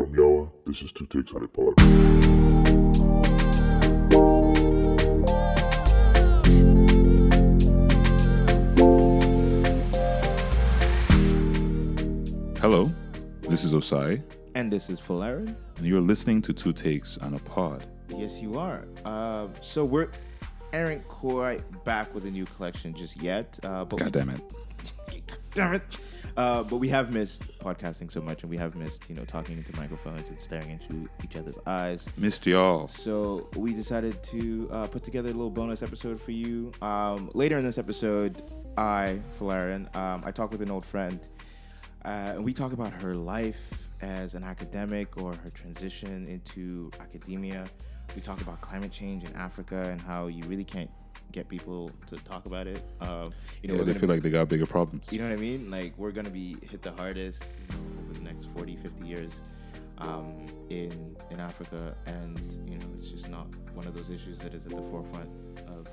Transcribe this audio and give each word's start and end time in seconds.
From 0.00 0.14
Yawa, 0.14 0.50
this 0.64 0.80
is 0.80 0.92
Two 0.92 1.04
Takes 1.04 1.34
on 1.34 1.44
a 1.44 1.48
Pod. 1.48 1.74
Hello, 12.60 12.90
this 13.42 13.62
is 13.64 13.74
Osai, 13.74 14.22
And 14.54 14.72
this 14.72 14.88
is 14.88 14.98
Falaren. 14.98 15.54
and 15.76 15.86
you're 15.86 16.00
listening 16.00 16.40
to 16.42 16.54
Two 16.54 16.72
Takes 16.72 17.18
on 17.18 17.34
a 17.34 17.38
Pod. 17.38 17.84
Yes, 18.08 18.40
you 18.40 18.54
are. 18.54 18.86
Uh, 19.04 19.48
so 19.60 19.84
we're 19.84 20.08
aren't 20.72 21.06
quite 21.08 21.62
back 21.84 22.14
with 22.14 22.24
a 22.24 22.30
new 22.30 22.46
collection 22.46 22.94
just 22.94 23.22
yet. 23.22 23.58
Uh, 23.62 23.84
but 23.84 23.98
God 23.98 24.12
damn 24.12 24.30
it. 24.30 24.40
we, 25.12 25.22
damn 25.52 25.74
it. 25.74 25.82
Uh, 26.40 26.62
but 26.62 26.78
we 26.78 26.88
have 26.88 27.12
missed 27.12 27.42
podcasting 27.58 28.10
so 28.10 28.18
much, 28.18 28.40
and 28.40 28.48
we 28.48 28.56
have 28.56 28.74
missed 28.74 29.10
you 29.10 29.14
know 29.14 29.26
talking 29.26 29.58
into 29.58 29.76
microphones 29.76 30.30
and 30.30 30.40
staring 30.40 30.70
into 30.70 31.06
each 31.22 31.36
other's 31.36 31.58
eyes. 31.66 32.06
Missed 32.16 32.46
y'all. 32.46 32.88
So 32.88 33.50
we 33.56 33.74
decided 33.74 34.22
to 34.22 34.66
uh, 34.72 34.86
put 34.86 35.04
together 35.04 35.28
a 35.28 35.32
little 35.32 35.50
bonus 35.50 35.82
episode 35.82 36.18
for 36.18 36.30
you. 36.30 36.72
Um, 36.80 37.30
later 37.34 37.58
in 37.58 37.64
this 37.66 37.76
episode, 37.76 38.42
I, 38.78 39.20
Falaren, 39.38 39.94
um, 39.94 40.22
I 40.24 40.30
talk 40.30 40.50
with 40.50 40.62
an 40.62 40.70
old 40.70 40.86
friend, 40.86 41.20
uh, 42.06 42.08
and 42.08 42.42
we 42.42 42.54
talk 42.54 42.72
about 42.72 43.02
her 43.02 43.12
life 43.12 43.90
as 44.00 44.34
an 44.34 44.42
academic 44.42 45.20
or 45.20 45.34
her 45.34 45.50
transition 45.50 46.26
into 46.26 46.90
academia. 47.00 47.66
We 48.16 48.22
talk 48.22 48.40
about 48.40 48.62
climate 48.62 48.92
change 48.92 49.24
in 49.24 49.36
Africa 49.36 49.90
and 49.90 50.00
how 50.00 50.28
you 50.28 50.42
really 50.44 50.64
can't 50.64 50.90
get 51.32 51.48
people 51.48 51.90
to 52.06 52.16
talk 52.16 52.46
about 52.46 52.66
it. 52.66 52.82
Um, 53.00 53.32
you 53.62 53.68
know, 53.68 53.76
Yeah, 53.76 53.84
they 53.84 53.92
feel 53.92 54.02
be- 54.02 54.06
like 54.08 54.22
they 54.22 54.30
got 54.30 54.48
bigger 54.48 54.66
problems. 54.66 55.12
you 55.12 55.18
know 55.18 55.28
what 55.28 55.38
I 55.38 55.40
mean? 55.40 55.70
Like 55.70 55.94
we're 55.96 56.10
gonna 56.12 56.30
be 56.30 56.56
hit 56.70 56.82
the 56.82 56.92
hardest 56.92 57.44
over 58.04 58.12
the 58.14 58.20
next 58.24 58.46
40, 58.56 58.76
50 58.76 59.06
years 59.06 59.32
um, 59.98 60.46
in 60.70 61.16
in 61.30 61.40
Africa, 61.40 61.94
and 62.06 62.38
you 62.66 62.78
know 62.78 62.86
it's 62.96 63.08
just 63.10 63.28
not 63.28 63.46
one 63.74 63.86
of 63.86 63.94
those 63.94 64.10
issues 64.10 64.38
that 64.38 64.54
is 64.54 64.64
at 64.64 64.70
the 64.70 64.82
forefront 64.90 65.28
of 65.68 65.86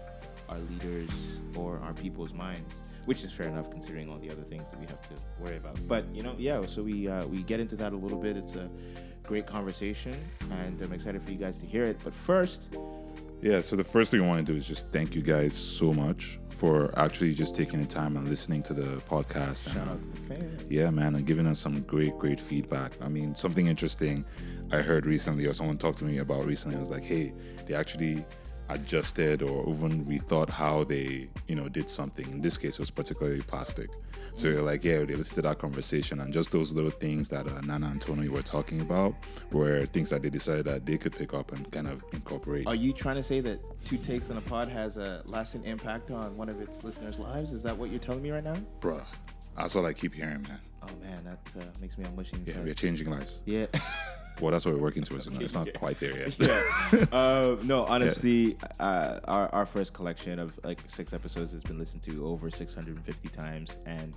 our 0.49 0.59
leaders 0.71 1.09
or 1.57 1.79
our 1.79 1.93
people's 1.93 2.31
minds, 2.31 2.83
which 3.05 3.23
is 3.25 3.33
fair 3.33 3.47
enough 3.47 3.69
considering 3.69 4.09
all 4.09 4.17
the 4.17 4.31
other 4.31 4.43
things 4.43 4.63
that 4.71 4.79
we 4.79 4.85
have 4.85 5.01
to 5.09 5.15
worry 5.39 5.57
about. 5.57 5.77
But 5.87 6.05
you 6.15 6.21
know, 6.23 6.35
yeah. 6.37 6.61
So 6.67 6.83
we 6.83 7.07
uh, 7.09 7.25
we 7.27 7.43
get 7.43 7.59
into 7.59 7.75
that 7.77 7.91
a 7.93 7.97
little 7.97 8.17
bit. 8.19 8.37
It's 8.37 8.55
a 8.55 8.69
great 9.23 9.45
conversation, 9.45 10.15
and 10.51 10.81
I'm 10.81 10.93
excited 10.93 11.21
for 11.21 11.31
you 11.31 11.37
guys 11.37 11.59
to 11.59 11.65
hear 11.65 11.83
it. 11.83 11.97
But 12.01 12.15
first, 12.15 12.77
Yeah, 13.41 13.61
so 13.61 13.75
the 13.75 13.83
first 13.83 14.11
thing 14.11 14.21
I 14.21 14.25
want 14.25 14.45
to 14.45 14.51
do 14.51 14.57
is 14.57 14.65
just 14.65 14.91
thank 14.91 15.13
you 15.13 15.21
guys 15.21 15.53
so 15.53 15.93
much 15.93 16.39
for 16.49 16.91
actually 16.97 17.33
just 17.33 17.55
taking 17.55 17.79
the 17.79 17.87
time 17.87 18.17
and 18.17 18.27
listening 18.27 18.63
to 18.63 18.73
the 18.73 18.97
podcast. 19.01 19.65
and, 19.67 19.75
shout 19.75 19.87
out 19.87 20.01
to 20.01 20.09
the 20.09 20.35
fans. 20.35 20.65
Yeah, 20.69 20.89
man, 20.89 21.13
and 21.13 21.25
giving 21.25 21.45
us 21.45 21.59
some 21.59 21.81
great, 21.81 22.17
great 22.17 22.39
feedback. 22.39 22.93
I 22.99 23.09
mean, 23.09 23.35
something 23.35 23.67
interesting 23.67 24.25
I 24.71 24.81
heard 24.81 25.05
recently, 25.05 25.45
or 25.45 25.53
someone 25.53 25.77
talked 25.77 25.99
to 25.99 26.05
me 26.05 26.17
about 26.17 26.45
recently, 26.45 26.77
I 26.77 26.79
was 26.79 26.89
like, 26.89 27.03
hey, 27.03 27.31
they 27.67 27.75
actually 27.75 28.25
adjusted 28.69 29.41
or 29.41 29.67
even 29.69 30.05
rethought 30.05 30.49
how 30.49 30.83
they, 30.83 31.29
you 31.47 31.55
know, 31.55 31.69
did 31.69 31.89
something. 31.89 32.25
In 32.29 32.41
this 32.41 32.57
case, 32.57 32.75
it 32.75 32.79
was 32.79 32.91
particularly 32.91 33.41
plastic. 33.41 33.89
So 34.35 34.47
you're 34.47 34.61
like, 34.61 34.83
yeah, 34.83 34.99
they 34.99 35.15
listened 35.15 35.35
to 35.35 35.41
that 35.43 35.57
conversation, 35.57 36.19
and 36.19 36.31
just 36.31 36.51
those 36.51 36.71
little 36.71 36.91
things 36.91 37.27
that 37.29 37.47
uh, 37.47 37.59
Nana 37.61 37.87
and 37.87 37.99
Tony 37.99 38.29
were 38.29 38.43
talking 38.43 38.81
about 38.81 39.15
were 39.51 39.85
things 39.87 40.11
that 40.11 40.21
they 40.21 40.29
decided 40.29 40.65
that 40.65 40.85
they 40.85 40.97
could 40.97 41.11
pick 41.11 41.33
up 41.33 41.51
and 41.53 41.71
kind 41.71 41.87
of 41.87 42.03
incorporate. 42.13 42.67
Are 42.67 42.75
you 42.75 42.93
trying 42.93 43.15
to 43.15 43.23
say 43.23 43.39
that 43.41 43.59
Two 43.83 43.97
Takes 43.97 44.29
on 44.29 44.37
a 44.37 44.41
Pod 44.41 44.67
has 44.69 44.97
a 44.97 45.23
lasting 45.25 45.65
impact 45.65 46.11
on 46.11 46.37
one 46.37 46.49
of 46.49 46.61
its 46.61 46.83
listeners' 46.83 47.17
lives? 47.17 47.51
Is 47.51 47.63
that 47.63 47.75
what 47.75 47.89
you're 47.89 47.99
telling 47.99 48.21
me 48.21 48.29
right 48.29 48.43
now? 48.43 48.55
Bruh, 48.79 49.03
that's 49.57 49.75
all 49.75 49.85
I 49.85 49.93
keep 49.93 50.13
hearing, 50.13 50.43
man. 50.43 50.59
Oh 50.83 50.95
man, 51.01 51.23
that 51.23 51.39
uh, 51.59 51.65
makes 51.81 51.97
me 51.97 52.05
mushy 52.15 52.37
Yeah, 52.45 52.59
we're 52.61 52.73
changing 52.73 53.09
lives. 53.09 53.41
Yeah. 53.45 53.65
Well, 54.41 54.51
that's 54.51 54.65
what 54.65 54.75
we're 54.75 54.81
working 54.81 55.03
towards. 55.03 55.27
It's 55.27 55.53
not 55.53 55.73
quite 55.73 55.99
there 55.99 56.17
yet. 56.17 56.39
yeah. 56.39 57.05
Uh, 57.17 57.55
no, 57.63 57.85
honestly, 57.85 58.57
uh, 58.79 59.19
our, 59.25 59.49
our 59.49 59.65
first 59.65 59.93
collection 59.93 60.39
of 60.39 60.57
like 60.63 60.79
six 60.87 61.13
episodes 61.13 61.51
has 61.51 61.63
been 61.63 61.79
listened 61.79 62.03
to 62.03 62.25
over 62.25 62.49
650 62.49 63.29
times, 63.29 63.77
and 63.85 64.13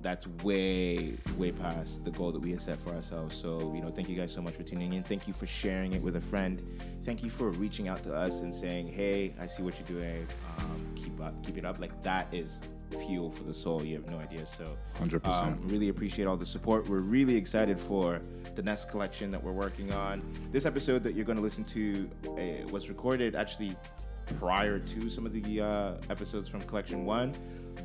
that's 0.00 0.26
way, 0.42 1.14
way 1.36 1.52
past 1.52 2.04
the 2.04 2.10
goal 2.10 2.32
that 2.32 2.40
we 2.40 2.50
had 2.50 2.60
set 2.60 2.78
for 2.84 2.90
ourselves. 2.90 3.36
So, 3.36 3.72
you 3.74 3.80
know, 3.80 3.90
thank 3.90 4.08
you 4.08 4.16
guys 4.16 4.32
so 4.32 4.42
much 4.42 4.54
for 4.54 4.62
tuning 4.62 4.92
in. 4.92 5.02
Thank 5.02 5.26
you 5.28 5.32
for 5.32 5.46
sharing 5.46 5.92
it 5.94 6.02
with 6.02 6.16
a 6.16 6.20
friend. 6.20 6.62
Thank 7.04 7.22
you 7.22 7.30
for 7.30 7.50
reaching 7.50 7.88
out 7.88 8.02
to 8.04 8.14
us 8.14 8.40
and 8.40 8.54
saying, 8.54 8.88
"Hey, 8.88 9.32
I 9.40 9.46
see 9.46 9.62
what 9.62 9.78
you're 9.78 10.00
doing. 10.00 10.26
Um, 10.58 10.92
keep 10.96 11.20
up, 11.20 11.34
keep 11.44 11.56
it 11.56 11.64
up." 11.64 11.78
Like 11.78 12.02
that 12.02 12.26
is 12.32 12.58
fuel 12.92 13.30
for 13.30 13.44
the 13.44 13.54
soul. 13.54 13.84
You 13.84 13.96
have 13.96 14.10
no 14.10 14.18
idea. 14.18 14.46
So, 14.46 14.76
100%. 14.96 15.26
um, 15.26 15.60
really 15.68 15.88
appreciate 15.88 16.26
all 16.26 16.36
the 16.36 16.46
support. 16.46 16.88
We're 16.88 16.98
really 16.98 17.36
excited 17.36 17.78
for 17.80 18.20
the 18.54 18.62
next 18.62 18.88
collection 18.90 19.30
that 19.30 19.42
we're 19.42 19.52
working 19.52 19.92
on. 19.92 20.22
This 20.52 20.66
episode 20.66 21.02
that 21.04 21.14
you're 21.14 21.24
going 21.24 21.36
to 21.36 21.42
listen 21.42 21.64
to 21.64 22.10
uh, 22.26 22.68
was 22.70 22.88
recorded 22.88 23.34
actually 23.34 23.76
prior 24.38 24.78
to 24.78 25.10
some 25.10 25.26
of 25.26 25.32
the 25.32 25.60
uh, 25.60 25.94
episodes 26.10 26.48
from 26.48 26.60
collection 26.62 27.04
one, 27.04 27.34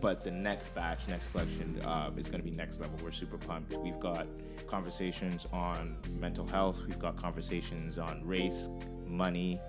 but 0.02 0.24
the 0.24 0.32
next 0.32 0.74
batch, 0.76 1.08
next 1.08 1.32
collection 1.32 1.80
uh, 1.86 2.12
is 2.18 2.28
going 2.30 2.42
to 2.44 2.50
be 2.50 2.56
next 2.56 2.80
level. 2.80 2.98
We're 3.04 3.12
super 3.12 3.38
pumped. 3.38 3.74
We've 3.76 4.00
got 4.00 4.28
conversations 4.68 5.46
on 5.52 5.98
mental 6.20 6.48
health. 6.48 6.80
We've 6.86 7.00
got 7.00 7.18
conversations 7.18 7.98
on 7.98 8.22
race, 8.26 8.70
money. 9.06 9.60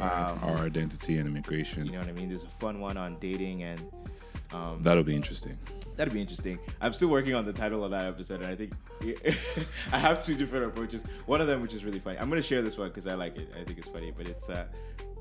um, 0.00 0.38
our 0.42 0.58
identity 0.58 1.18
and 1.18 1.28
immigration. 1.28 1.86
you 1.86 1.92
know 1.92 1.98
what 1.98 2.08
I 2.08 2.12
mean? 2.12 2.28
There's 2.28 2.42
a 2.44 2.48
fun 2.48 2.80
one 2.80 2.96
on 2.96 3.16
dating 3.20 3.62
and. 3.62 3.80
Um, 4.54 4.82
That'll 4.82 5.02
be 5.02 5.16
interesting. 5.16 5.58
That'd 5.96 6.12
be 6.12 6.20
interesting. 6.20 6.58
I'm 6.80 6.92
still 6.92 7.08
working 7.08 7.34
on 7.34 7.44
the 7.44 7.52
title 7.52 7.84
of 7.84 7.90
that 7.92 8.06
episode, 8.06 8.42
and 8.42 8.46
I 8.50 8.56
think 8.56 8.72
I 9.92 9.98
have 9.98 10.22
two 10.22 10.34
different 10.34 10.66
approaches. 10.66 11.04
One 11.26 11.40
of 11.40 11.46
them, 11.46 11.60
which 11.60 11.74
is 11.74 11.84
really 11.84 11.98
funny. 12.00 12.18
I'm 12.18 12.28
gonna 12.28 12.42
share 12.42 12.62
this 12.62 12.76
one 12.76 12.88
because 12.88 13.06
I 13.06 13.14
like 13.14 13.36
it. 13.38 13.52
I 13.58 13.64
think 13.64 13.78
it's 13.78 13.88
funny, 13.88 14.12
but 14.16 14.28
it's 14.28 14.48
uh, 14.48 14.66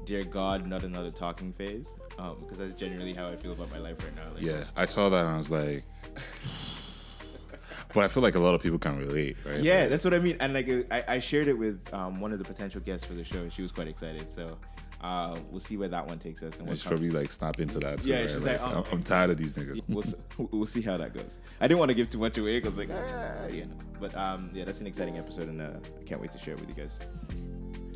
"Dear 0.06 0.24
God, 0.24 0.66
not 0.66 0.84
another 0.84 1.12
talking 1.12 1.54
phase," 1.54 1.88
um, 2.18 2.38
because 2.42 2.58
that's 2.58 2.74
generally 2.76 3.14
how 3.14 3.28
I 3.28 3.36
feel 3.36 3.52
about 3.52 3.72
my 3.72 3.78
life 3.78 3.98
right 4.04 4.16
now. 4.16 4.34
Like, 4.34 4.44
Yeah, 4.44 4.64
I 4.76 4.86
saw 4.86 5.10
that 5.10 5.26
and 5.26 5.30
I 5.36 5.38
was 5.38 5.52
like, 5.52 5.84
but 7.94 8.04
I 8.04 8.08
feel 8.08 8.24
like 8.24 8.36
a 8.36 8.40
lot 8.40 8.56
of 8.56 8.62
people 8.62 8.80
can 8.80 8.98
relate, 8.98 9.38
right? 9.46 9.60
Yeah, 9.62 9.82
Like, 9.82 9.90
that's 9.92 10.04
what 10.06 10.14
I 10.16 10.20
mean. 10.20 10.38
And 10.40 10.54
like, 10.54 10.88
I, 10.92 11.04
I 11.16 11.20
shared 11.20 11.48
it 11.48 11.58
with 11.58 11.94
um, 11.94 12.20
one 12.20 12.32
of 12.34 12.40
the 12.40 12.46
potential 12.46 12.82
guests 12.82 13.06
for 13.06 13.14
the 13.14 13.24
show, 13.24 13.38
and 13.40 13.54
she 13.54 13.62
was 13.62 13.72
quite 13.72 13.88
excited. 13.88 14.30
So 14.30 14.58
uh, 15.04 15.38
we'll 15.52 15.60
see 15.60 15.76
where 15.78 15.90
that 15.90 16.08
one 16.08 16.18
takes 16.18 16.42
us. 16.42 16.58
And 16.60 16.80
should 16.80 16.88
probably 16.88 17.10
like 17.12 17.30
snap 17.30 17.60
into 17.60 17.78
that. 17.80 18.02
Too, 18.02 18.10
Yeah, 18.10 18.22
right? 18.22 18.30
she's 18.30 18.44
like, 18.46 18.60
oh, 18.62 18.86
I'm, 18.90 18.94
I'm 18.94 19.04
tired 19.04 19.30
of 19.32 19.38
these 19.38 19.54
niggas. 19.54 19.82
we'll, 19.90 20.48
we'll 20.52 20.66
see 20.66 20.82
how 20.82 20.98
that 20.98 21.14
goes. 21.14 21.38
I 21.62 21.68
didn't 21.68 21.80
want 21.80 21.90
to 21.90 21.96
give 21.96 22.10
too 22.10 22.20
much 22.20 22.38
away 22.38 22.60
because 22.60 22.78
like, 22.78 22.90
ah, 22.92 23.48
you 23.48 23.66
know. 23.66 23.76
But 24.00 24.16
um, 24.16 24.50
yeah, 24.54 24.64
that's 24.66 24.82
an 24.82 24.88
exciting 24.88 25.18
episode, 25.18 25.50
and 25.50 25.62
uh, 25.62 25.70
I 26.00 26.04
can't 26.04 26.22
wait 26.22 26.32
to 26.32 26.40
share 26.40 26.54
it 26.54 26.60
with 26.62 26.70
you 26.70 26.76
guys. 26.84 27.00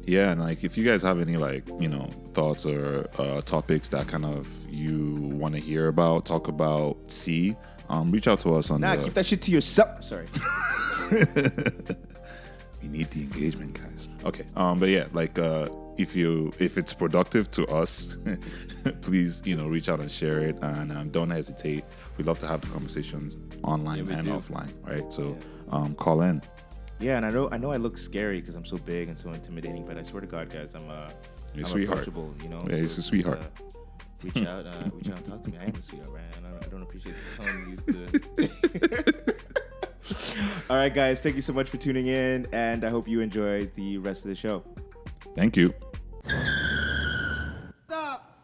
Yeah, 0.05 0.31
and 0.31 0.39
like 0.39 0.63
if 0.63 0.77
you 0.77 0.85
guys 0.85 1.01
have 1.01 1.19
any 1.19 1.35
like 1.35 1.67
you 1.81 1.89
know 1.89 2.07
thoughts 2.33 2.65
or 2.65 3.07
uh, 3.19 3.41
topics 3.41 3.89
that 3.89 4.07
kind 4.07 4.23
of 4.25 4.47
you 4.69 5.13
want 5.15 5.53
to 5.55 5.59
hear 5.59 5.87
about, 5.89 6.25
talk 6.25 6.47
about, 6.47 6.95
see, 7.11 7.55
um, 7.89 8.11
reach 8.11 8.27
out 8.27 8.39
to 8.41 8.53
us 8.55 8.69
on 8.71 8.79
Nah, 8.81 8.95
the. 8.95 9.03
keep 9.03 9.13
that 9.15 9.25
shit 9.25 9.41
to 9.43 9.51
yourself. 9.51 10.03
Sorry. 10.03 10.25
we 12.81 12.87
need 12.87 13.09
the 13.11 13.21
engagement, 13.21 13.73
guys. 13.81 14.07
Okay. 14.23 14.45
Um, 14.55 14.77
but 14.79 14.89
yeah, 14.89 15.07
like 15.13 15.37
uh, 15.39 15.67
if 15.97 16.15
you 16.15 16.51
if 16.59 16.77
it's 16.77 16.93
productive 16.93 17.49
to 17.51 17.65
us, 17.67 18.17
please 19.01 19.41
you 19.45 19.55
know 19.55 19.67
reach 19.67 19.89
out 19.89 19.99
and 19.99 20.09
share 20.11 20.39
it, 20.41 20.57
and 20.61 20.91
um, 20.91 21.09
don't 21.09 21.29
hesitate. 21.29 21.83
We 22.17 22.23
love 22.23 22.39
to 22.39 22.47
have 22.47 22.61
the 22.61 22.67
conversations 22.67 23.35
online 23.63 24.07
Yeah, 24.07 24.17
and 24.17 24.27
do. 24.27 24.33
offline, 24.33 24.71
right? 24.85 25.11
So 25.11 25.37
um, 25.71 25.95
call 25.95 26.21
in. 26.21 26.41
Yeah, 26.99 27.17
and 27.17 27.25
I 27.25 27.29
know 27.29 27.49
I 27.51 27.57
know 27.57 27.71
I 27.71 27.77
look 27.77 27.97
scary 27.97 28.39
because 28.39 28.55
I'm 28.55 28.65
so 28.65 28.77
big 28.77 29.07
and 29.07 29.17
so 29.17 29.29
intimidating, 29.31 29.85
but 29.85 29.97
I 29.97 30.03
swear 30.03 30.21
to 30.21 30.27
God, 30.27 30.49
guys, 30.49 30.73
I'm 30.75 30.89
uh, 30.89 30.93
a 30.93 31.09
I'm 31.57 31.63
sweetheart. 31.65 32.07
You 32.41 32.49
know, 32.49 32.61
Yeah, 32.69 32.77
he's 32.77 32.93
a 32.93 32.95
just, 32.97 33.07
sweetheart. 33.09 33.41
uh, 33.43 33.63
reach 34.23 34.45
out, 34.47 34.65
uh, 34.65 34.71
reach 34.93 35.09
out, 35.09 35.17
and 35.17 35.25
talk 35.25 35.43
to 35.43 35.49
me. 35.51 35.57
I 35.59 35.65
am 35.65 35.73
a 35.75 35.83
sweetheart, 35.83 36.13
man. 36.13 36.23
I 36.45 36.49
don't, 36.49 36.65
I 36.65 36.67
don't 36.69 36.81
appreciate 36.83 37.15
the 37.37 37.43
tone 37.43 37.59
you 37.65 37.71
used 37.71 37.87
to. 39.27 39.33
All 40.69 40.77
right, 40.77 40.93
guys, 40.93 41.19
thank 41.21 41.35
you 41.35 41.41
so 41.41 41.53
much 41.53 41.69
for 41.69 41.77
tuning 41.77 42.07
in, 42.07 42.47
and 42.51 42.83
I 42.83 42.89
hope 42.89 43.07
you 43.07 43.19
enjoy 43.21 43.65
the 43.75 43.97
rest 43.99 44.23
of 44.23 44.29
the 44.29 44.35
show. 44.35 44.63
Thank 45.35 45.55
you. 45.57 45.73
Up! 47.89 48.39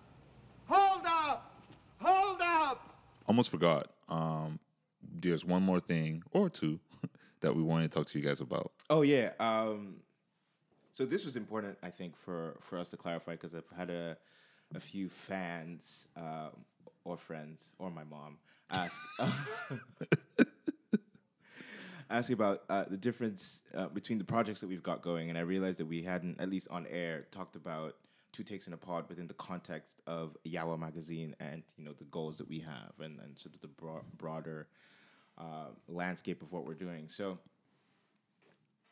Hold 0.68 1.06
up! 1.06 1.52
Hold 2.00 2.42
up! 2.42 2.96
Almost 3.28 3.50
forgot. 3.50 3.90
Um, 4.10 4.60
there's 5.02 5.46
one 5.46 5.64
more 5.64 5.80
thing 5.80 6.24
or 6.32 6.50
two 6.50 6.80
that 7.42 7.56
we 7.56 7.64
wanted 7.64 7.92
to 7.92 7.98
talk 7.98 8.08
to 8.08 8.20
you 8.20 8.26
guys 8.26 8.42
about. 8.42 8.72
Oh 8.90 9.02
yeah. 9.02 9.32
Um, 9.40 9.98
so 10.92 11.06
this 11.06 11.26
was 11.26 11.36
important, 11.36 11.78
I 11.82 11.90
think, 11.90 12.16
for 12.16 12.58
for 12.62 12.78
us 12.78 12.90
to 12.90 12.98
clarify 12.98 13.32
because 13.34 13.56
I've 13.56 13.70
had 13.76 13.90
a 13.90 14.18
a 14.76 14.80
few 14.80 15.10
fans 15.10 16.08
um, 16.16 16.66
or 17.04 17.18
friends 17.18 17.72
or 17.80 17.92
my 17.92 18.04
mom 18.04 18.38
ask 18.72 19.02
ask 22.10 22.32
about 22.32 22.64
uh, 22.70 22.86
the 22.90 22.98
difference 22.98 23.62
uh, 23.76 23.88
between 23.88 24.18
the 24.18 24.24
projects 24.24 24.60
that 24.62 24.68
we've 24.68 24.84
got 24.84 25.02
going, 25.02 25.30
and 25.30 25.38
I 25.38 25.42
realized 25.42 25.80
that 25.80 25.86
we 25.88 26.04
hadn't, 26.04 26.40
at 26.40 26.50
least 26.50 26.68
on 26.70 26.86
air, 26.88 27.26
talked 27.32 27.56
about 27.56 27.96
two 28.32 28.44
takes 28.44 28.68
in 28.68 28.74
a 28.74 28.78
pod 28.78 29.06
within 29.10 29.28
the 29.28 29.34
context 29.36 30.02
of 30.08 30.36
Yawa 30.46 30.78
magazine 30.80 31.36
and 31.40 31.62
you 31.78 31.86
know 31.86 31.94
the 31.94 32.06
goals 32.06 32.38
that 32.40 32.50
we 32.50 32.60
have 32.60 32.94
and 33.00 33.20
and 33.20 33.38
sort 33.38 33.54
of 33.54 33.62
the 33.62 33.68
broad, 33.68 34.04
broader 34.18 34.68
uh, 35.38 35.68
landscape 35.88 36.42
of 36.42 36.52
what 36.52 36.66
we're 36.66 36.74
doing. 36.74 37.08
So 37.08 37.38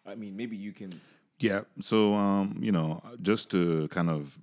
I 0.05 0.15
mean, 0.15 0.35
maybe 0.35 0.57
you 0.57 0.71
can. 0.71 0.99
Yeah. 1.39 1.61
So, 1.79 2.13
um, 2.13 2.57
you 2.61 2.71
know, 2.71 3.01
just 3.21 3.49
to 3.51 3.87
kind 3.89 4.09
of 4.09 4.39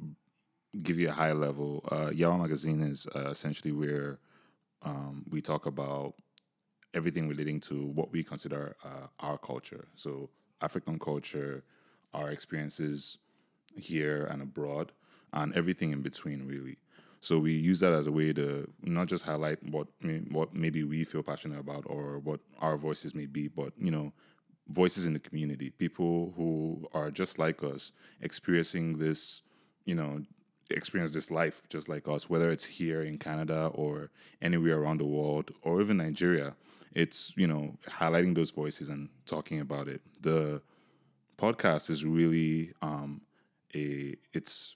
give 0.83 0.99
you 0.99 1.09
a 1.09 1.13
high 1.13 1.33
level, 1.33 1.85
uh, 1.91 2.11
Yawa 2.11 2.41
Magazine 2.41 2.83
is 2.83 3.07
uh, 3.15 3.29
essentially 3.31 3.73
where 3.73 4.19
um, 4.83 5.25
we 5.31 5.41
talk 5.41 5.67
about 5.67 6.15
everything 6.95 7.29
relating 7.29 7.61
to 7.61 7.87
what 7.87 8.13
we 8.13 8.23
consider 8.23 8.77
uh, 8.85 9.07
our 9.21 9.39
culture. 9.39 9.87
So, 9.95 10.31
African 10.61 10.99
culture, 10.99 11.63
our 12.15 12.31
experiences 12.31 13.19
here 13.77 14.25
and 14.31 14.43
abroad, 14.43 14.93
and 15.33 15.55
everything 15.55 15.93
in 15.93 16.03
between, 16.03 16.47
really. 16.47 16.79
So 17.21 17.39
we 17.39 17.53
use 17.53 17.81
that 17.81 17.93
as 17.93 18.07
a 18.07 18.13
way 18.13 18.33
to 18.33 18.71
not 18.83 19.09
just 19.09 19.25
highlight 19.25 19.63
what 19.65 19.89
what 20.31 20.55
maybe 20.55 20.85
we 20.85 21.05
feel 21.05 21.23
passionate 21.23 21.59
about 21.59 21.85
or 21.87 22.19
what 22.21 22.41
our 22.61 22.77
voices 22.77 23.15
may 23.15 23.27
be, 23.27 23.49
but 23.49 23.73
you 23.77 23.91
know, 23.91 24.13
voices 24.69 25.07
in 25.07 25.15
the 25.15 25.19
community, 25.19 25.71
people 25.71 26.33
who 26.37 26.89
are 26.93 27.11
just 27.11 27.39
like 27.39 27.63
us, 27.65 27.93
experiencing 28.21 28.99
this, 28.99 29.43
you 29.85 29.95
know, 29.95 30.23
experience 30.71 31.13
this 31.13 31.31
life 31.31 31.63
just 31.69 31.89
like 31.89 32.07
us, 32.07 32.29
whether 32.31 32.51
it's 32.51 32.67
here 32.67 33.03
in 33.03 33.19
Canada 33.19 33.71
or 33.75 34.11
anywhere 34.41 34.79
around 34.79 35.01
the 35.01 35.07
world 35.07 35.51
or 35.63 35.81
even 35.81 35.97
Nigeria. 35.97 36.55
It's, 36.99 37.33
you 37.37 37.47
know, 37.47 37.77
highlighting 37.87 38.35
those 38.35 38.51
voices 38.51 38.89
and 38.89 39.09
talking 39.25 39.61
about 39.61 39.87
it. 39.87 40.01
The 40.21 40.61
podcast 41.37 41.91
is 41.91 42.05
really 42.05 42.73
um 42.83 43.23
a 43.75 44.17
it's 44.33 44.75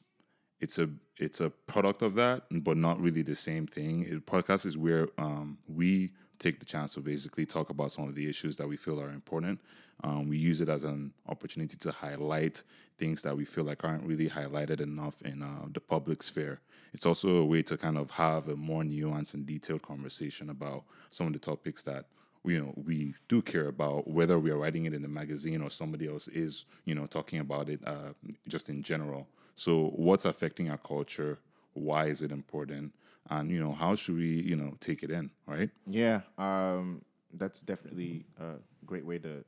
it's 0.60 0.78
a 0.78 0.88
it's 1.18 1.40
a 1.40 1.50
product 1.50 2.02
of 2.02 2.14
that, 2.14 2.44
but 2.50 2.76
not 2.76 3.00
really 3.00 3.22
the 3.22 3.34
same 3.34 3.66
thing. 3.66 4.04
It, 4.04 4.26
podcast 4.26 4.64
is 4.66 4.78
where 4.78 5.08
um, 5.18 5.58
we 5.68 6.12
take 6.42 6.58
the 6.58 6.66
chance 6.66 6.94
to 6.94 7.00
basically 7.00 7.46
talk 7.46 7.70
about 7.70 7.92
some 7.92 8.08
of 8.08 8.14
the 8.14 8.28
issues 8.28 8.56
that 8.56 8.68
we 8.68 8.76
feel 8.76 9.00
are 9.00 9.10
important. 9.10 9.60
Um, 10.04 10.28
we 10.28 10.36
use 10.36 10.60
it 10.60 10.68
as 10.68 10.84
an 10.84 11.12
opportunity 11.28 11.76
to 11.76 11.92
highlight 11.92 12.62
things 12.98 13.22
that 13.22 13.36
we 13.36 13.44
feel 13.44 13.64
like 13.64 13.84
aren't 13.84 14.04
really 14.04 14.28
highlighted 14.28 14.80
enough 14.80 15.22
in 15.22 15.42
uh, 15.42 15.66
the 15.72 15.80
public 15.80 16.22
sphere. 16.22 16.60
It's 16.92 17.06
also 17.06 17.36
a 17.36 17.44
way 17.44 17.62
to 17.62 17.76
kind 17.76 17.96
of 17.96 18.10
have 18.12 18.48
a 18.48 18.56
more 18.56 18.82
nuanced 18.82 19.34
and 19.34 19.46
detailed 19.46 19.82
conversation 19.82 20.50
about 20.50 20.84
some 21.10 21.28
of 21.28 21.32
the 21.32 21.38
topics 21.38 21.82
that 21.84 22.06
you 22.44 22.60
know 22.60 22.74
we 22.76 23.14
do 23.28 23.40
care 23.40 23.68
about 23.68 24.08
whether 24.08 24.38
we 24.38 24.50
are 24.50 24.58
writing 24.58 24.84
it 24.84 24.94
in 24.94 25.02
the 25.02 25.08
magazine 25.08 25.62
or 25.62 25.70
somebody 25.70 26.08
else 26.08 26.26
is 26.28 26.64
you 26.84 26.94
know 26.94 27.06
talking 27.06 27.38
about 27.38 27.68
it 27.68 27.80
uh, 27.86 28.12
just 28.48 28.68
in 28.68 28.82
general 28.82 29.28
so 29.54 29.92
what's 29.94 30.24
affecting 30.24 30.68
our 30.68 30.78
culture 30.78 31.38
why 31.74 32.06
is 32.06 32.20
it 32.20 32.32
important 32.32 32.92
and 33.30 33.50
you 33.50 33.62
know 33.62 33.72
how 33.72 33.94
should 33.94 34.16
we 34.16 34.42
you 34.42 34.56
know 34.56 34.74
take 34.80 35.02
it 35.02 35.10
in 35.10 35.30
right 35.46 35.70
Yeah, 35.86 36.20
um, 36.38 37.02
that's 37.34 37.62
definitely 37.62 38.26
a 38.40 38.54
great 38.84 39.06
way 39.06 39.18
to 39.18 39.44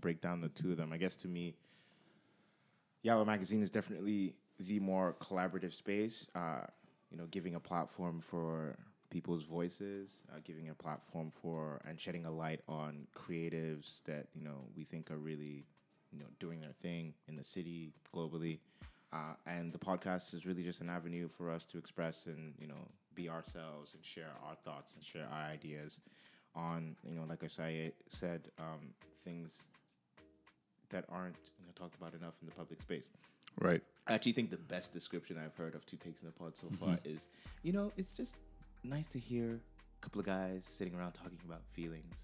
break 0.00 0.20
down 0.20 0.40
the 0.40 0.48
two 0.48 0.70
of 0.72 0.76
them. 0.76 0.92
I 0.92 0.96
guess 0.98 1.16
to 1.16 1.28
me, 1.28 1.54
Yawa 3.04 3.26
Magazine 3.26 3.62
is 3.62 3.70
definitely 3.70 4.34
the 4.58 4.80
more 4.80 5.16
collaborative 5.20 5.72
space. 5.72 6.26
Uh, 6.34 6.62
you 7.10 7.16
know, 7.16 7.26
giving 7.30 7.54
a 7.54 7.60
platform 7.60 8.20
for 8.20 8.76
people's 9.10 9.44
voices, 9.44 10.22
uh, 10.30 10.38
giving 10.44 10.68
a 10.68 10.74
platform 10.74 11.32
for 11.42 11.80
and 11.88 11.98
shedding 11.98 12.26
a 12.26 12.30
light 12.30 12.60
on 12.68 13.06
creatives 13.16 14.02
that 14.04 14.26
you 14.34 14.42
know 14.42 14.64
we 14.76 14.84
think 14.84 15.10
are 15.10 15.16
really 15.18 15.64
you 16.12 16.18
know 16.18 16.26
doing 16.38 16.60
their 16.60 16.74
thing 16.82 17.14
in 17.28 17.36
the 17.36 17.44
city 17.44 17.92
globally. 18.14 18.58
Uh, 19.10 19.32
and 19.46 19.72
the 19.72 19.78
podcast 19.78 20.34
is 20.34 20.44
really 20.44 20.62
just 20.62 20.82
an 20.82 20.90
avenue 20.90 21.28
for 21.28 21.50
us 21.50 21.64
to 21.64 21.78
express 21.78 22.26
and 22.26 22.52
you 22.58 22.66
know 22.66 22.88
be 23.18 23.28
ourselves 23.28 23.94
and 23.94 24.04
share 24.04 24.32
our 24.46 24.54
thoughts 24.64 24.92
and 24.94 25.04
share 25.04 25.26
our 25.32 25.44
ideas 25.50 26.00
on 26.54 26.94
you 27.04 27.16
know 27.16 27.24
like 27.28 27.42
I 27.42 27.48
say, 27.48 27.92
said 28.08 28.40
um, 28.58 28.94
things 29.24 29.50
that 30.90 31.04
aren't 31.10 31.36
you 31.58 31.66
know 31.66 31.72
talked 31.74 31.96
about 32.00 32.14
enough 32.14 32.34
in 32.40 32.48
the 32.48 32.54
public 32.54 32.80
space. 32.80 33.08
right 33.60 33.82
I 34.06 34.14
actually 34.14 34.32
think 34.32 34.50
the 34.50 34.64
best 34.74 34.92
description 34.94 35.36
I've 35.44 35.54
heard 35.54 35.74
of 35.74 35.84
Two 35.84 35.98
Takes 35.98 36.22
in 36.22 36.26
the 36.26 36.32
Pod 36.32 36.54
so 36.56 36.68
far 36.80 36.98
is, 37.04 37.28
you 37.62 37.72
know, 37.72 37.92
it's 37.98 38.14
just 38.14 38.36
nice 38.82 39.06
to 39.08 39.18
hear 39.18 39.48
a 39.50 40.00
couple 40.00 40.18
of 40.18 40.24
guys 40.24 40.64
sitting 40.66 40.94
around 40.94 41.12
talking 41.12 41.38
about 41.44 41.60
feelings. 41.74 42.14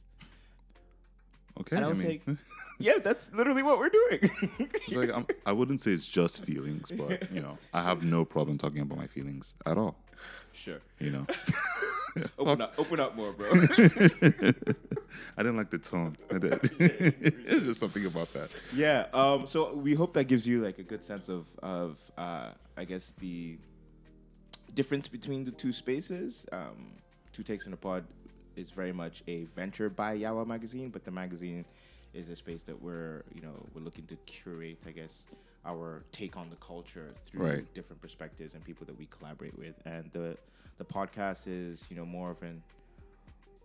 Okay 1.64 1.76
And 1.76 1.84
I 1.84 1.90
i 1.90 1.92
mean 1.92 2.20
like, 2.26 2.36
yeah, 2.78 2.98
that's 3.02 3.32
literally 3.32 3.62
what 3.62 3.78
we're 3.78 3.88
doing. 3.88 4.20
it's 4.58 4.96
like 4.96 5.10
I'm, 5.10 5.26
i 5.46 5.52
wouldn't 5.52 5.80
say 5.80 5.92
it's 5.92 6.06
just 6.06 6.44
feelings 6.44 6.90
but 6.90 7.30
you 7.36 7.40
know 7.40 7.56
i 7.72 7.80
have 7.82 8.02
no 8.02 8.24
problem 8.24 8.58
talking 8.58 8.80
about 8.80 8.98
my 8.98 9.06
feelings 9.06 9.54
at 9.64 9.78
all 9.78 9.96
sure. 10.52 10.80
you 10.98 11.10
know 11.10 11.26
Open 12.38 12.60
up, 12.62 12.74
open 12.78 13.00
up 13.00 13.16
more, 13.16 13.32
bro. 13.32 13.50
i 13.50 15.42
didn't 15.42 15.56
like 15.56 15.68
the 15.70 15.78
tone 15.82 16.16
it's 16.30 17.64
just 17.64 17.80
something 17.80 18.06
about 18.06 18.32
that 18.34 18.54
yeah. 18.72 19.06
Um. 19.12 19.48
So 19.48 19.74
we 19.74 19.94
hope 19.94 20.14
that 20.14 20.24
gives 20.24 20.46
you 20.46 20.62
like 20.62 20.78
a 20.78 20.84
good 20.84 21.04
sense 21.04 21.28
of 21.28 21.46
of 21.60 21.98
uh, 22.16 22.50
I 22.76 22.84
guess 22.84 23.14
the 23.18 23.58
difference 24.74 25.08
between 25.08 25.44
the 25.44 25.50
two 25.50 25.72
spaces. 25.72 26.46
Um, 26.52 26.92
Two 27.32 27.42
Takes 27.42 27.66
in 27.66 27.72
a 27.72 27.76
Pod 27.76 28.04
is 28.56 28.70
very 28.70 28.92
much 28.92 29.22
a 29.26 29.44
venture 29.44 29.88
by 29.88 30.16
Yawa 30.16 30.46
Magazine, 30.46 30.90
but 30.90 31.04
the 31.04 31.10
magazine 31.10 31.64
is 32.12 32.28
a 32.30 32.36
space 32.36 32.62
that 32.62 32.80
we're 32.80 33.24
you 33.34 33.40
know 33.40 33.54
we're 33.74 33.82
looking 33.82 34.06
to 34.06 34.16
curate. 34.26 34.78
I 34.86 34.90
guess 34.90 35.24
our 35.66 36.04
take 36.12 36.36
on 36.36 36.50
the 36.50 36.56
culture 36.56 37.08
through 37.26 37.40
Right. 37.42 37.74
different 37.74 38.00
perspectives 38.02 38.54
and 38.54 38.62
people 38.64 38.86
that 38.86 38.96
we 38.98 39.06
collaborate 39.06 39.58
with. 39.58 39.74
And 39.86 40.10
the 40.12 40.36
the 40.78 40.84
podcast 40.84 41.46
is 41.46 41.82
you 41.88 41.96
know 41.96 42.04
more 42.06 42.30
of 42.30 42.42
an 42.42 42.62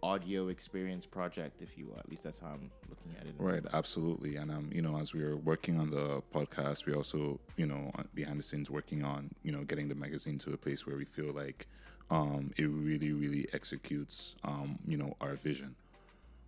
audio 0.01 0.47
experience 0.47 1.05
project, 1.05 1.61
if 1.61 1.77
you 1.77 1.85
will. 1.87 1.97
At 1.99 2.09
least 2.09 2.23
that's 2.23 2.39
how 2.39 2.47
I'm 2.47 2.71
looking 2.87 3.11
at 3.19 3.27
it. 3.27 3.35
Right, 3.37 3.63
absolutely. 3.73 4.37
And 4.37 4.49
um, 4.49 4.69
you 4.73 4.81
know, 4.81 4.97
as 4.97 5.13
we 5.13 5.23
were 5.23 5.35
working 5.35 5.77
on 5.77 5.91
the 5.91 6.21
podcast, 6.33 6.85
we 6.85 6.93
also, 6.93 7.39
you 7.57 7.65
know, 7.65 7.91
behind 8.13 8.39
the 8.39 8.43
scenes 8.43 8.69
working 8.69 9.03
on, 9.03 9.29
you 9.43 9.51
know, 9.51 9.63
getting 9.63 9.89
the 9.89 9.95
magazine 9.95 10.37
to 10.39 10.53
a 10.53 10.57
place 10.57 10.87
where 10.87 10.95
we 10.95 11.05
feel 11.05 11.33
like 11.33 11.67
um 12.11 12.51
it 12.57 12.65
really, 12.65 13.11
really 13.11 13.47
executes 13.53 14.35
um, 14.43 14.79
you 14.87 14.97
know, 14.97 15.15
our 15.21 15.35
vision. 15.35 15.75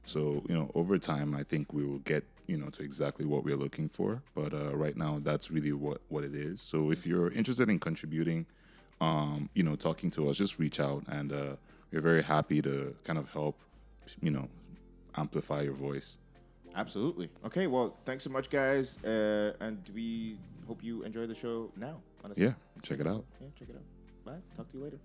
So, 0.05 0.43
you 0.47 0.55
know, 0.55 0.71
over 0.73 0.97
time 0.97 1.35
I 1.35 1.43
think 1.43 1.73
we 1.73 1.85
will 1.85 1.99
get, 1.99 2.23
you 2.47 2.57
know, 2.57 2.69
to 2.69 2.83
exactly 2.83 3.25
what 3.25 3.43
we're 3.43 3.55
looking 3.57 3.87
for. 3.87 4.21
But 4.35 4.53
uh 4.53 4.75
right 4.75 4.97
now 4.97 5.19
that's 5.21 5.51
really 5.51 5.73
what 5.73 6.01
what 6.09 6.23
it 6.23 6.35
is. 6.35 6.61
So 6.61 6.91
if 6.91 7.05
you're 7.05 7.31
interested 7.31 7.69
in 7.69 7.79
contributing, 7.79 8.45
um, 8.99 9.49
you 9.53 9.63
know, 9.63 9.75
talking 9.75 10.09
to 10.11 10.29
us, 10.29 10.37
just 10.37 10.59
reach 10.59 10.79
out 10.79 11.03
and 11.07 11.31
uh 11.31 11.55
we're 11.91 12.01
very 12.01 12.23
happy 12.23 12.61
to 12.61 12.95
kind 13.03 13.19
of 13.19 13.29
help, 13.29 13.59
you 14.21 14.31
know, 14.31 14.47
amplify 15.15 15.61
your 15.61 15.73
voice. 15.73 16.17
Absolutely. 16.75 17.29
Okay, 17.45 17.67
well, 17.67 17.97
thanks 18.05 18.23
so 18.23 18.29
much, 18.29 18.49
guys. 18.49 18.97
Uh, 19.03 19.53
and 19.59 19.77
we 19.93 20.37
hope 20.67 20.81
you 20.83 21.03
enjoy 21.03 21.27
the 21.27 21.35
show 21.35 21.69
now. 21.75 21.99
Honestly. 22.23 22.45
Yeah, 22.45 22.53
check 22.81 22.99
it 22.99 23.07
out. 23.07 23.25
Yeah, 23.41 23.47
check 23.59 23.69
it 23.69 23.75
out. 23.75 23.83
Bye. 24.25 24.39
Talk 24.55 24.71
to 24.71 24.77
you 24.77 24.83
later. 24.85 24.99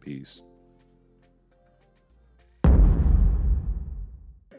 Peace. 0.00 0.42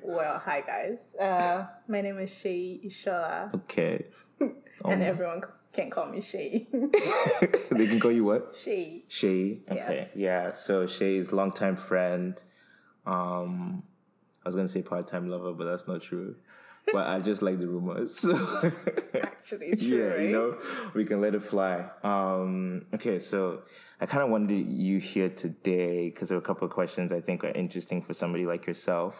Well, 0.04 0.42
hi 0.44 0.62
guys. 0.62 0.98
Uh, 1.20 1.66
my 1.88 2.02
name 2.02 2.20
is 2.20 2.30
Shay 2.42 2.80
Ishola, 2.86 3.54
Okay. 3.54 4.06
and 4.86 5.04
everyone 5.04 5.42
can 5.74 5.90
call 5.90 6.08
me 6.08 6.26
Shay. 6.32 6.68
they 7.72 7.88
can 7.88 8.00
call 8.00 8.12
you 8.12 8.24
what? 8.26 8.54
Shay. 8.66 9.04
Shay. 9.08 9.60
Okay. 9.72 10.10
Yeah. 10.16 10.52
So 10.66 10.88
Shay's 10.88 11.32
longtime 11.32 11.78
friend. 11.88 12.36
Um, 13.06 13.84
I 14.46 14.50
was 14.50 14.56
gonna 14.56 14.70
say 14.70 14.82
part-time 14.82 15.30
lover, 15.30 15.54
but 15.54 15.66
that's 15.66 15.88
not 15.88 16.02
true. 16.02 16.36
But 16.92 17.08
I 17.08 17.20
just 17.20 17.42
like 17.42 17.60
the 17.60 17.68
rumors. 17.68 18.12
So 18.20 18.32
Actually, 19.22 19.76
true, 19.76 19.88
yeah, 19.88 20.04
right? 20.06 20.22
you 20.22 20.30
know, 20.32 20.58
we 20.96 21.06
can 21.06 21.22
let 21.22 21.36
it 21.36 21.44
fly. 21.50 21.86
Um, 22.04 22.86
okay, 22.96 23.20
so 23.20 23.62
I 24.00 24.06
kind 24.06 24.24
of 24.24 24.30
wanted 24.30 24.68
you 24.68 25.00
here 25.00 25.30
today 25.30 26.10
because 26.10 26.30
there 26.30 26.38
are 26.38 26.42
a 26.42 26.44
couple 26.44 26.68
of 26.68 26.74
questions 26.74 27.12
I 27.12 27.22
think 27.22 27.44
are 27.44 27.50
interesting 27.52 28.02
for 28.04 28.14
somebody 28.14 28.46
like 28.46 28.66
yourself. 28.68 29.14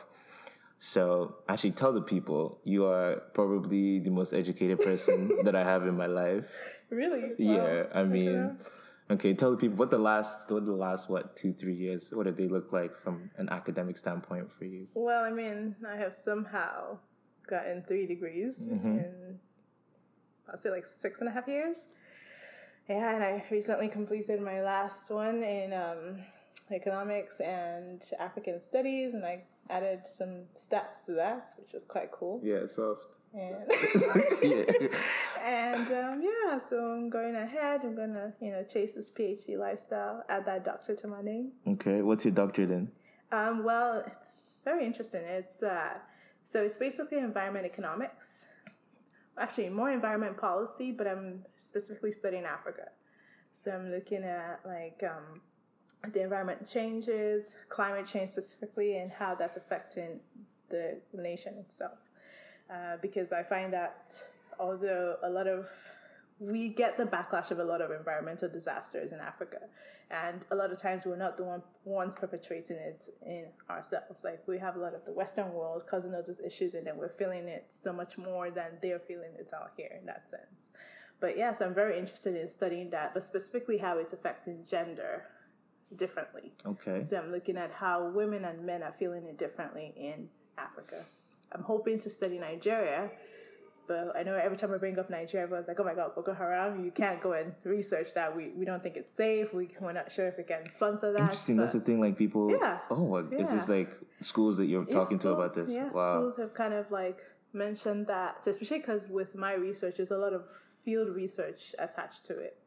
So 0.80 1.36
actually, 1.48 1.72
tell 1.74 1.94
the 1.94 2.02
people 2.02 2.60
you 2.64 2.86
are 2.86 3.18
probably 3.34 4.00
the 4.00 4.10
most 4.10 4.34
educated 4.34 4.80
person 4.80 5.30
that 5.44 5.56
I 5.56 5.64
have 5.64 5.86
in 5.86 5.96
my 5.96 6.08
life. 6.08 6.46
Really? 6.90 7.34
Yeah, 7.38 7.84
Wow. 7.84 7.88
I 7.94 8.04
mean, 8.04 8.58
Okay. 9.12 9.30
okay, 9.30 9.34
tell 9.36 9.52
the 9.52 9.58
people 9.58 9.78
what 9.78 9.92
the 9.92 10.00
last, 10.00 10.34
what 10.50 10.66
the 10.66 10.72
last, 10.72 11.10
what 11.10 11.38
two, 11.38 11.54
three 11.60 11.76
years, 11.76 12.04
what 12.12 12.24
did 12.26 12.36
they 12.38 12.48
look 12.48 12.72
like 12.74 12.92
from 13.04 13.30
an 13.38 13.50
academic 13.50 13.98
standpoint 13.98 14.50
for 14.58 14.66
you? 14.66 14.88
Well, 14.96 15.24
I 15.24 15.30
mean, 15.32 15.76
I 15.88 15.96
have 15.98 16.14
somehow 16.26 16.98
gotten 17.52 17.84
three 17.88 18.08
degrees 18.08 18.54
Mhm. 18.60 18.86
in, 18.86 19.40
I'll 20.50 20.60
say 20.64 20.72
like 20.72 20.86
six 21.02 21.20
and 21.20 21.30
a 21.30 21.32
half 21.32 21.48
years. 21.48 21.76
Yeah, 22.90 23.14
and 23.16 23.24
I 23.24 23.44
recently 23.52 23.90
completed 23.90 24.42
my 24.42 24.62
last 24.62 25.10
one 25.10 25.44
in 25.44 25.72
um, 25.74 26.20
economics 26.72 27.40
and 27.40 28.02
African 28.20 28.60
studies, 28.70 29.14
and 29.14 29.24
I 29.24 29.44
added 29.70 30.02
some 30.18 30.46
stats 30.66 31.06
to 31.06 31.14
that, 31.14 31.54
which 31.58 31.74
was 31.74 31.84
quite 31.88 32.12
cool. 32.12 32.40
Yeah, 32.44 32.66
soft. 32.76 33.06
And 33.34 33.56
Yeah. 34.44 34.88
and 35.42 35.88
um, 36.02 36.22
yeah, 36.22 36.60
so 36.70 36.92
I'm 36.94 37.10
going 37.10 37.36
ahead. 37.36 37.82
I'm 37.84 37.96
gonna, 37.96 38.34
you 38.42 38.52
know, 38.52 38.64
chase 38.74 38.92
this 38.96 39.10
PhD 39.18 39.58
lifestyle, 39.58 40.24
add 40.30 40.46
that 40.46 40.66
doctor 40.66 40.96
to 40.96 41.08
my 41.08 41.22
name. 41.22 41.52
Okay, 41.68 42.02
what's 42.02 42.26
your 42.26 42.34
doctorate 42.34 42.72
in? 42.72 42.92
Um, 43.32 43.64
well, 43.64 44.04
it's 44.06 44.16
very 44.66 44.86
interesting. 44.86 45.22
It's 45.24 45.64
uh, 45.64 45.94
so 46.52 46.62
it's 46.62 46.78
basically 46.78 47.18
environment 47.18 47.66
economics, 47.66 48.26
actually 49.40 49.70
more 49.70 49.92
environment 49.92 50.38
policy, 50.38 50.92
but 50.92 51.08
I'm 51.08 51.44
specifically 51.58 52.12
studying 52.12 52.44
Africa. 52.44 52.90
So 53.56 53.72
I'm 53.72 53.92
looking 53.92 54.24
at 54.24 54.60
like 54.66 55.02
um, 55.04 55.42
the 56.14 56.22
environment 56.22 56.68
changes, 56.72 57.44
climate 57.70 58.08
change 58.12 58.32
specifically, 58.32 58.98
and 58.98 59.12
how 59.12 59.36
that's 59.36 59.58
affecting 59.58 60.20
the 60.70 60.98
nation 61.14 61.54
itself. 61.70 61.98
Uh, 62.70 62.98
because 63.02 63.32
I 63.32 63.44
find 63.44 63.72
that 63.74 64.06
although 64.60 65.18
a 65.24 65.30
lot 65.30 65.48
of 65.48 65.66
we 66.42 66.70
get 66.70 66.98
the 66.98 67.04
backlash 67.04 67.52
of 67.52 67.60
a 67.60 67.64
lot 67.64 67.82
of 67.82 67.92
environmental 67.92 68.50
disasters 68.50 69.12
in 69.12 69.20
Africa, 69.20 69.60
and 70.10 70.42
a 70.52 70.56
lot 70.56 70.74
of 70.74 70.82
times 70.82 71.04
we're 71.06 71.16
not 71.16 71.38
the 71.38 71.44
one, 71.44 71.62
ones 71.86 72.14
perpetrating 72.20 72.78
it 72.78 73.00
in 73.24 73.46
ourselves. 73.70 74.20
Like 74.24 74.42
we 74.48 74.58
have 74.58 74.76
a 74.76 74.80
lot 74.80 74.96
of 74.96 75.06
the 75.06 75.14
Western 75.14 75.54
world 75.54 75.84
causing 75.90 76.16
all 76.16 76.24
those 76.26 76.42
issues, 76.46 76.74
and 76.74 76.86
then 76.86 76.98
we're 76.98 77.14
feeling 77.20 77.48
it 77.48 77.68
so 77.84 77.94
much 77.94 78.18
more 78.18 78.50
than 78.50 78.80
they're 78.82 79.02
feeling 79.08 79.30
it 79.38 79.48
out 79.54 79.72
here 79.78 79.92
in 80.00 80.06
that 80.08 80.24
sense. 80.32 80.52
But 81.20 81.38
yes, 81.38 81.58
I'm 81.62 81.76
very 81.76 82.00
interested 82.00 82.36
in 82.36 82.50
studying 82.50 82.90
that, 82.90 83.14
but 83.14 83.24
specifically 83.24 83.78
how 83.78 84.00
it's 84.00 84.12
affecting 84.12 84.66
gender 84.70 85.26
differently. 85.96 86.52
Okay. 86.66 87.06
So 87.08 87.18
I'm 87.18 87.32
looking 87.32 87.58
at 87.58 87.72
how 87.72 88.10
women 88.16 88.46
and 88.46 88.66
men 88.66 88.82
are 88.82 88.96
feeling 88.98 89.26
it 89.26 89.38
differently 89.38 89.94
in 89.96 90.28
Africa. 90.58 91.06
I'm 91.54 91.62
hoping 91.62 92.02
to 92.02 92.10
study 92.10 92.40
Nigeria, 92.40 93.12
but 93.88 94.14
I 94.16 94.24
know 94.24 94.36
every 94.36 94.58
time 94.58 94.74
I 94.74 94.78
bring 94.78 94.98
up 95.00 95.10
Nigeria, 95.10 95.44
everyone's 95.44 95.68
like, 95.68 95.80
"Oh 95.80 95.84
my 95.84 95.94
God, 95.94 96.16
Boko 96.16 96.34
Haram! 96.34 96.84
You 96.86 96.92
can't 96.92 97.22
go 97.22 97.34
and 97.34 97.54
research 97.64 98.10
that. 98.16 98.36
We 98.36 98.50
we 98.50 98.66
don't 98.66 98.82
think 98.82 98.96
it's 98.96 99.16
safe. 99.18 99.54
We 99.54 99.70
we're 99.80 99.92
not 99.94 100.12
sure 100.12 100.28
if 100.28 100.38
we 100.38 100.44
can 100.44 100.64
sponsor 100.76 101.12
that." 101.14 101.22
Interesting. 101.22 101.58
That's 101.58 101.74
the 101.74 101.80
thing. 101.80 102.00
Like 102.00 102.18
people. 102.18 102.50
Yeah. 102.52 102.80
Oh, 102.90 103.18
is 103.18 103.32
Yeah. 103.32 103.56
this 103.56 103.68
like 103.68 103.90
schools 104.22 104.58
that 104.58 104.66
you're 104.66 104.86
Yeah, 104.88 104.94
talking 104.96 105.20
to 105.20 105.30
about 105.30 105.56
this? 105.56 105.70
Yeah, 105.70 105.90
wow. 105.92 106.20
schools 106.20 106.38
have 106.38 106.54
kind 106.54 106.74
of 106.74 106.90
like 106.92 107.20
mentioned 107.54 108.08
that, 108.08 108.38
especially 108.46 108.80
because 108.80 109.10
with 109.10 109.36
my 109.36 109.54
research, 109.54 109.96
there's 109.98 110.12
a 110.12 110.18
lot 110.18 110.34
of 110.34 110.44
field 110.86 111.10
research 111.16 111.76
attached 111.80 112.26
to 112.26 112.38
it. 112.38 112.58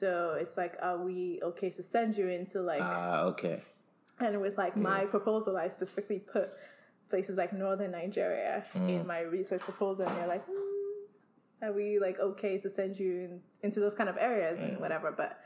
So 0.00 0.36
it's 0.40 0.56
like, 0.56 0.74
are 0.82 0.98
we 0.98 1.40
okay 1.42 1.70
to 1.70 1.82
send 1.92 2.16
you 2.16 2.28
into 2.28 2.62
like 2.62 2.80
Ah, 2.82 3.22
okay. 3.32 3.62
And 4.20 4.40
with 4.40 4.56
like 4.56 4.76
my 4.76 5.04
proposal, 5.06 5.56
I 5.56 5.68
specifically 5.68 6.20
put 6.20 6.50
places 7.10 7.36
like 7.36 7.52
northern 7.52 7.92
Nigeria 7.92 8.64
in 8.74 9.06
my 9.06 9.20
research 9.20 9.60
proposal, 9.60 10.06
and 10.06 10.16
they're 10.16 10.26
like, 10.26 10.46
mm, 10.46 11.64
"Are 11.68 11.72
we 11.72 11.98
like 11.98 12.18
okay 12.20 12.58
to 12.58 12.70
send 12.74 12.98
you 12.98 13.12
in, 13.20 13.40
into 13.62 13.80
those 13.80 13.94
kind 13.94 14.08
of 14.08 14.16
areas 14.16 14.58
and 14.60 14.78
whatever?" 14.80 15.12
But 15.16 15.38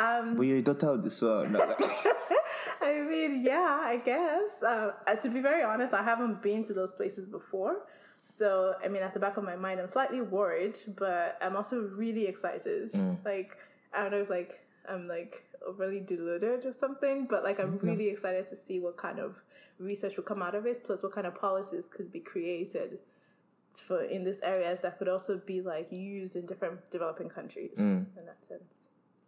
um, 0.00 0.42
you're 0.42 0.58
a 0.58 0.62
daughter 0.62 0.90
of 0.90 1.02
the 1.04 1.10
soil. 1.10 1.46
I 2.82 3.00
mean, 3.00 3.42
yeah, 3.44 3.80
I 3.82 3.96
guess. 4.04 4.62
Uh, 4.62 4.90
to 5.22 5.28
be 5.28 5.40
very 5.40 5.62
honest, 5.62 5.94
I 5.94 6.02
haven't 6.02 6.42
been 6.42 6.64
to 6.66 6.74
those 6.74 6.92
places 6.96 7.26
before. 7.28 7.76
So, 8.38 8.74
I 8.84 8.88
mean, 8.88 9.02
at 9.02 9.14
the 9.14 9.20
back 9.20 9.38
of 9.38 9.44
my 9.44 9.56
mind, 9.56 9.80
I'm 9.80 9.88
slightly 9.88 10.20
worried, 10.20 10.76
but 10.98 11.38
I'm 11.40 11.56
also 11.56 11.76
really 11.96 12.26
excited. 12.26 12.90
Like, 13.24 13.56
I 13.94 14.02
don't 14.02 14.10
know 14.10 14.20
if 14.20 14.30
like 14.30 14.60
I'm 14.88 15.08
like 15.08 15.42
overly 15.66 16.00
deluded 16.00 16.66
or 16.66 16.74
something, 16.78 17.26
but 17.28 17.42
like 17.42 17.58
I'm 17.58 17.78
really 17.78 18.08
excited 18.08 18.50
to 18.50 18.56
see 18.68 18.78
what 18.78 18.96
kind 18.96 19.18
of 19.18 19.34
research 19.78 20.16
will 20.16 20.24
come 20.24 20.42
out 20.42 20.54
of 20.54 20.66
it, 20.66 20.84
plus 20.86 21.02
what 21.02 21.12
kind 21.12 21.26
of 21.26 21.34
policies 21.34 21.84
could 21.94 22.12
be 22.12 22.20
created 22.20 22.98
for 23.86 24.04
in 24.04 24.24
these 24.24 24.40
areas 24.42 24.78
that 24.82 24.98
could 24.98 25.08
also 25.08 25.40
be 25.46 25.60
like 25.60 25.90
used 25.92 26.34
in 26.36 26.46
different 26.46 26.78
developing 26.90 27.28
countries 27.28 27.70
in 27.76 28.06
that 28.24 28.38
sense. 28.48 28.62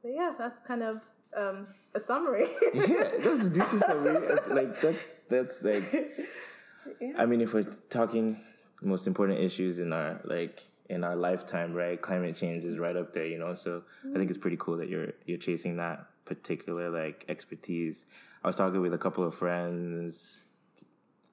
So 0.02 0.08
yeah, 0.08 0.32
that's 0.38 0.58
kind 0.66 0.82
of 0.82 1.00
um, 1.36 1.66
a 1.94 2.00
summary. 2.00 2.48
yeah, 2.74 3.10
that's 3.20 3.46
a 3.46 3.50
decent 3.50 3.82
summary. 3.86 4.38
Like 4.48 4.80
that's 4.80 4.98
that's 5.28 5.56
like. 5.62 5.92
I 7.18 7.26
mean, 7.26 7.42
if 7.42 7.52
we're 7.52 7.76
talking 7.90 8.40
most 8.80 9.06
important 9.06 9.40
issues 9.40 9.78
in 9.78 9.92
our 9.92 10.20
like 10.24 10.60
in 10.88 11.04
our 11.04 11.16
lifetime, 11.16 11.74
right? 11.74 12.00
Climate 12.00 12.36
change 12.38 12.64
is 12.64 12.78
right 12.78 12.96
up 12.96 13.12
there, 13.12 13.26
you 13.26 13.38
know. 13.38 13.56
So 13.62 13.82
I 14.10 14.16
think 14.16 14.30
it's 14.30 14.38
pretty 14.38 14.56
cool 14.58 14.76
that 14.78 14.88
you're 14.88 15.12
you're 15.26 15.38
chasing 15.38 15.76
that 15.76 16.06
particular 16.24 16.90
like 16.90 17.24
expertise. 17.28 17.96
I 18.42 18.46
was 18.46 18.56
talking 18.56 18.80
with 18.80 18.94
a 18.94 18.98
couple 18.98 19.24
of 19.26 19.34
friends, 19.34 20.16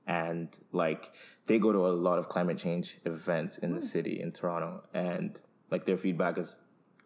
and 0.07 0.49
like 0.71 1.11
they 1.47 1.59
go 1.59 1.71
to 1.71 1.87
a 1.87 1.89
lot 1.89 2.17
of 2.17 2.29
climate 2.29 2.57
change 2.57 2.97
events 3.05 3.57
in 3.59 3.75
the 3.75 3.85
city 3.85 4.21
in 4.21 4.31
Toronto, 4.31 4.83
and 4.93 5.37
like 5.71 5.85
their 5.85 5.97
feedback 5.97 6.37
is. 6.37 6.49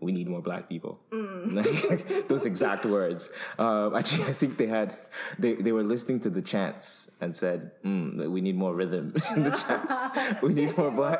We 0.01 0.13
need 0.13 0.29
more 0.29 0.41
black 0.41 0.69
people. 0.69 1.01
Like, 1.11 2.27
those 2.29 2.45
exact 2.45 2.85
words. 2.85 3.27
Um, 3.57 3.95
actually, 3.95 4.23
I 4.25 4.33
think 4.33 4.57
they 4.57 4.67
had 4.67 4.95
they, 5.37 5.55
they 5.55 5.73
were 5.73 5.83
listening 5.83 6.21
to 6.21 6.29
the 6.29 6.41
chants 6.41 6.87
and 7.21 7.35
said, 7.35 7.71
mm, 7.83 8.29
"We 8.29 8.39
need 8.39 8.55
more 8.55 8.73
rhythm 8.73 9.13
in 9.35 9.43
the 9.43 9.51
chants. 9.51 9.93
We 10.41 10.53
need 10.53 10.77
more 10.77 10.91
black." 10.91 11.19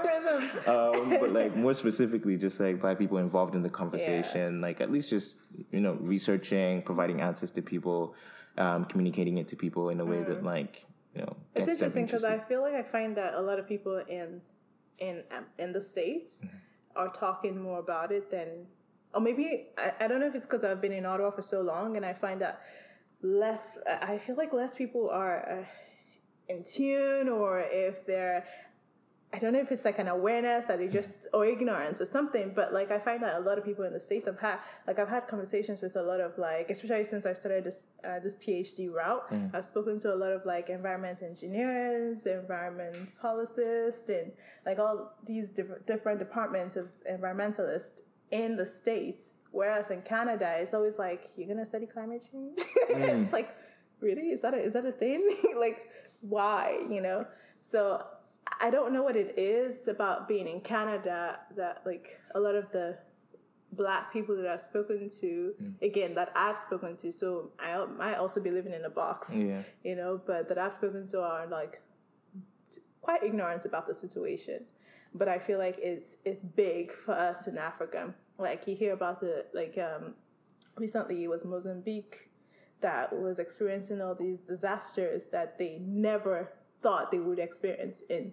Um, 0.68 1.18
but 1.20 1.32
like 1.34 1.56
more 1.58 1.74
specifically, 1.74 2.38
just 2.38 2.60
like 2.60 2.80
black 2.80 2.98
people 3.00 3.18
involved 3.18 3.54
in 3.56 3.64
the 3.64 3.70
conversation, 3.70 4.62
like 4.62 4.80
at 4.80 4.92
least 4.92 5.10
just 5.10 5.36
you 5.72 5.82
know 5.82 5.94
researching, 6.00 6.82
providing 6.84 7.20
answers 7.22 7.52
to 7.52 7.62
people, 7.62 8.16
um, 8.58 8.86
communicating 8.86 9.38
it 9.38 9.50
to 9.50 9.56
people 9.56 9.90
in 9.90 10.00
a 10.00 10.06
way 10.06 10.24
that 10.24 10.44
like 10.44 10.86
you 11.16 11.22
know 11.22 11.36
It's 11.56 11.70
interesting 11.70 12.06
because 12.06 12.24
I 12.24 12.40
feel 12.48 12.62
like 12.62 12.74
I 12.74 12.84
find 12.92 13.16
that 13.18 13.34
a 13.34 13.42
lot 13.42 13.60
of 13.60 13.68
people 13.68 14.02
in 14.10 14.42
in 15.00 15.24
um, 15.36 15.46
in 15.58 15.74
the 15.74 15.86
states 15.92 16.30
are 16.96 17.12
talking 17.14 17.62
more 17.62 17.80
about 17.80 18.12
it 18.12 18.30
than, 18.32 18.66
or 19.14 19.22
maybe 19.22 19.68
I, 19.78 20.06
I 20.06 20.08
don't 20.08 20.20
know 20.20 20.28
if 20.28 20.36
it's 20.36 20.46
because 20.46 20.64
I've 20.64 20.82
been 20.82 20.92
in 20.92 21.06
Ottawa 21.06 21.32
for 21.32 21.42
so 21.42 21.62
long 21.62 21.96
and 21.98 22.06
I 22.06 22.14
find 22.14 22.42
that 22.42 22.62
less. 23.22 23.62
I 23.88 24.20
feel 24.26 24.36
like 24.36 24.54
less 24.54 24.72
people 24.78 25.10
are 25.10 25.60
uh, 25.60 25.66
in 26.54 26.66
tune, 26.76 27.30
or 27.30 27.60
if 27.62 28.06
they're. 28.06 28.46
I 29.32 29.38
don't 29.38 29.54
know 29.54 29.60
if 29.60 29.72
it's 29.72 29.86
like 29.86 30.00
an 30.00 30.08
awareness 30.08 30.66
that 30.68 30.80
they 30.80 30.88
just 30.88 31.08
or 31.34 31.46
ignorance 31.46 32.02
or 32.02 32.08
something, 32.08 32.52
but 32.56 32.74
like 32.74 32.90
I 32.90 32.98
find 32.98 33.22
that 33.22 33.36
a 33.36 33.40
lot 33.40 33.60
of 33.60 33.66
people 33.66 33.86
in 33.86 33.94
the 33.94 34.00
states 34.00 34.26
have 34.26 34.40
had 34.40 34.58
like 34.88 34.98
I've 34.98 35.08
had 35.08 35.28
conversations 35.28 35.82
with 35.82 35.96
a 35.96 36.02
lot 36.02 36.20
of 36.20 36.36
like 36.40 36.72
especially 36.72 37.06
since 37.12 37.28
I 37.28 37.34
started 37.34 37.64
this 37.64 37.76
uh, 38.04 38.20
this 38.24 38.34
PhD 38.46 38.92
route, 38.92 39.32
I've 39.54 39.66
spoken 39.66 40.00
to 40.02 40.14
a 40.14 40.16
lot 40.16 40.32
of 40.32 40.46
like 40.46 40.70
environment 40.70 41.20
engineers, 41.22 42.18
environment 42.26 43.10
policists, 43.22 44.10
and 44.10 44.32
like 44.66 44.80
all 44.80 45.14
these 45.28 45.48
different 45.56 45.86
different 45.86 46.18
departments 46.18 46.76
of 46.76 46.88
environmentalists 47.10 48.02
in 48.32 48.56
the 48.58 48.68
states. 48.82 49.22
Whereas 49.52 49.86
in 49.92 50.02
Canada, 50.02 50.56
it's 50.58 50.74
always 50.74 50.94
like 50.98 51.30
you're 51.38 51.48
gonna 51.48 51.68
study 51.68 51.86
climate 51.86 52.24
change. 52.32 52.58
it's 52.90 53.32
like 53.40 53.50
really 54.02 54.30
is 54.30 54.42
that 54.42 54.56
a, 54.56 54.58
is 54.58 54.74
that 54.74 54.86
a 54.88 54.92
thing? 54.92 55.38
like 55.60 55.78
why 56.22 56.80
you 56.90 57.02
know? 57.02 57.26
So 57.72 58.02
I 58.62 58.70
don't 58.70 58.94
know 58.94 59.04
what 59.04 59.16
it 59.16 59.38
is 59.38 59.88
about 59.88 60.28
being 60.28 60.48
in 60.48 60.62
Canada 60.62 61.40
that 61.56 61.82
like 61.86 62.20
a 62.36 62.40
lot 62.40 62.56
of 62.56 62.66
the 62.72 62.98
black 63.74 64.12
people 64.12 64.36
that 64.36 64.48
I've 64.48 64.64
spoken 64.70 65.10
to, 65.22 65.54
again 65.82 66.16
that 66.16 66.32
I've 66.36 66.60
spoken 66.60 66.98
to. 66.98 67.12
So 67.12 67.52
I 67.60 67.86
might 67.86 68.16
also 68.16 68.40
be 68.42 68.50
living 68.52 68.74
in 68.74 68.84
a 68.86 68.90
box, 68.90 69.28
Yeah. 69.34 69.62
you 69.84 69.96
know, 69.96 70.20
but 70.26 70.50
that 70.50 70.58
I've 70.58 70.74
spoken 70.74 71.08
to 71.12 71.22
are 71.22 71.48
like 71.48 71.82
quite 73.02 73.24
ignorant 73.24 73.66
about 73.66 73.88
the 73.88 73.96
situation. 73.96 74.66
But 75.16 75.28
I 75.28 75.40
feel 75.40 75.58
like 75.58 75.78
it's 75.80 76.06
it's 76.26 76.44
big 76.44 76.92
for 77.06 77.14
us 77.14 77.48
in 77.48 77.58
Africa. 77.58 78.14
Like 78.38 78.68
you 78.68 78.76
hear 78.76 78.94
about 78.94 79.22
the 79.22 79.46
like 79.54 79.78
um 79.78 80.14
recently 80.76 81.24
it 81.24 81.28
was 81.28 81.46
Mozambique 81.46 82.30
that 82.82 83.12
was 83.12 83.40
experiencing 83.40 84.02
all 84.02 84.16
these 84.16 84.40
disasters 84.48 85.24
that 85.32 85.58
they 85.58 85.80
never 85.82 86.50
thought 86.82 87.12
they 87.12 87.20
would 87.20 87.40
experience 87.40 87.98
in 88.10 88.32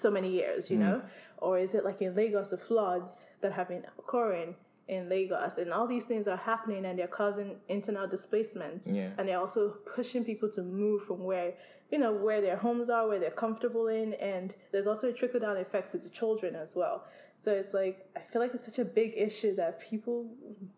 so 0.00 0.10
many 0.10 0.30
years, 0.30 0.70
you 0.70 0.76
mm. 0.76 0.80
know? 0.80 1.02
Or 1.38 1.58
is 1.58 1.74
it 1.74 1.84
like 1.84 2.00
in 2.00 2.14
Lagos, 2.14 2.48
the 2.50 2.58
floods 2.58 3.12
that 3.42 3.52
have 3.52 3.68
been 3.68 3.84
occurring 3.98 4.54
in 4.88 5.08
Lagos, 5.08 5.52
and 5.58 5.72
all 5.72 5.86
these 5.86 6.04
things 6.04 6.28
are 6.28 6.36
happening 6.36 6.84
and 6.84 6.98
they're 6.98 7.06
causing 7.06 7.56
internal 7.68 8.06
displacement. 8.06 8.82
Yeah. 8.86 9.10
And 9.18 9.28
they're 9.28 9.40
also 9.40 9.74
pushing 9.94 10.24
people 10.24 10.50
to 10.50 10.62
move 10.62 11.02
from 11.06 11.24
where, 11.24 11.54
you 11.90 11.98
know, 11.98 12.12
where 12.12 12.40
their 12.40 12.56
homes 12.56 12.90
are, 12.90 13.08
where 13.08 13.18
they're 13.18 13.30
comfortable 13.30 13.88
in, 13.88 14.14
and 14.14 14.52
there's 14.72 14.86
also 14.86 15.08
a 15.08 15.12
trickle 15.12 15.40
down 15.40 15.56
effect 15.56 15.92
to 15.92 15.98
the 15.98 16.10
children 16.10 16.54
as 16.54 16.74
well. 16.74 17.04
So 17.44 17.50
it's 17.50 17.74
like 17.74 18.06
I 18.16 18.20
feel 18.32 18.40
like 18.40 18.52
it's 18.54 18.64
such 18.64 18.78
a 18.78 18.84
big 18.86 19.12
issue 19.16 19.54
that 19.56 19.78
people 19.90 20.26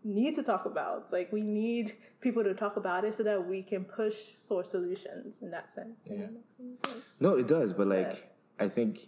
need 0.03 0.35
to 0.35 0.43
talk 0.43 0.67
about. 0.67 1.13
Like 1.13 1.33
we 1.33 1.41
need 1.41 1.95
people 2.21 2.43
to 2.43 2.55
talk 2.55 2.77
about 2.77 3.05
it 3.05 3.17
so 3.17 3.23
that 3.23 3.47
we 3.47 3.63
can 3.63 3.85
push 3.85 4.15
for 4.49 4.65
solutions 4.65 5.35
in 5.43 5.51
that 5.53 5.73
sense. 5.77 5.95
Does 6.09 6.19
that 6.19 6.33
make 6.33 6.87
sense? 6.87 7.05
No, 7.21 7.37
it 7.37 7.47
does, 7.47 7.73
but 7.73 7.87
like 7.87 8.29
I 8.59 8.69
think 8.69 8.99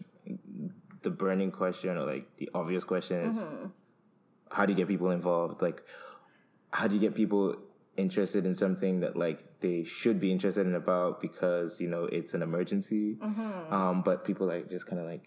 the 1.02 1.10
burning 1.10 1.50
question 1.50 1.96
or 1.96 2.04
like 2.04 2.26
the 2.38 2.48
obvious 2.54 2.84
question 2.84 3.30
is 3.30 3.36
how 4.50 4.66
do 4.66 4.72
you 4.72 4.76
get 4.76 4.88
people 4.88 5.10
involved? 5.10 5.62
Like 5.62 5.82
how 6.70 6.86
do 6.86 6.94
you 6.94 7.00
get 7.00 7.14
people 7.14 7.56
interested 7.96 8.46
in 8.46 8.56
something 8.56 9.00
that 9.00 9.16
like 9.16 9.40
they 9.60 9.84
should 10.02 10.20
be 10.20 10.30
interested 10.30 10.66
in 10.66 10.74
about 10.74 11.20
because 11.20 11.72
you 11.78 11.88
know 11.88 12.04
it's 12.04 12.34
an 12.34 12.42
emergency, 12.42 13.16
um, 13.70 14.02
but 14.04 14.24
people 14.24 14.46
like 14.46 14.70
just 14.70 14.86
kind 14.86 15.00
of 15.00 15.06
like 15.06 15.24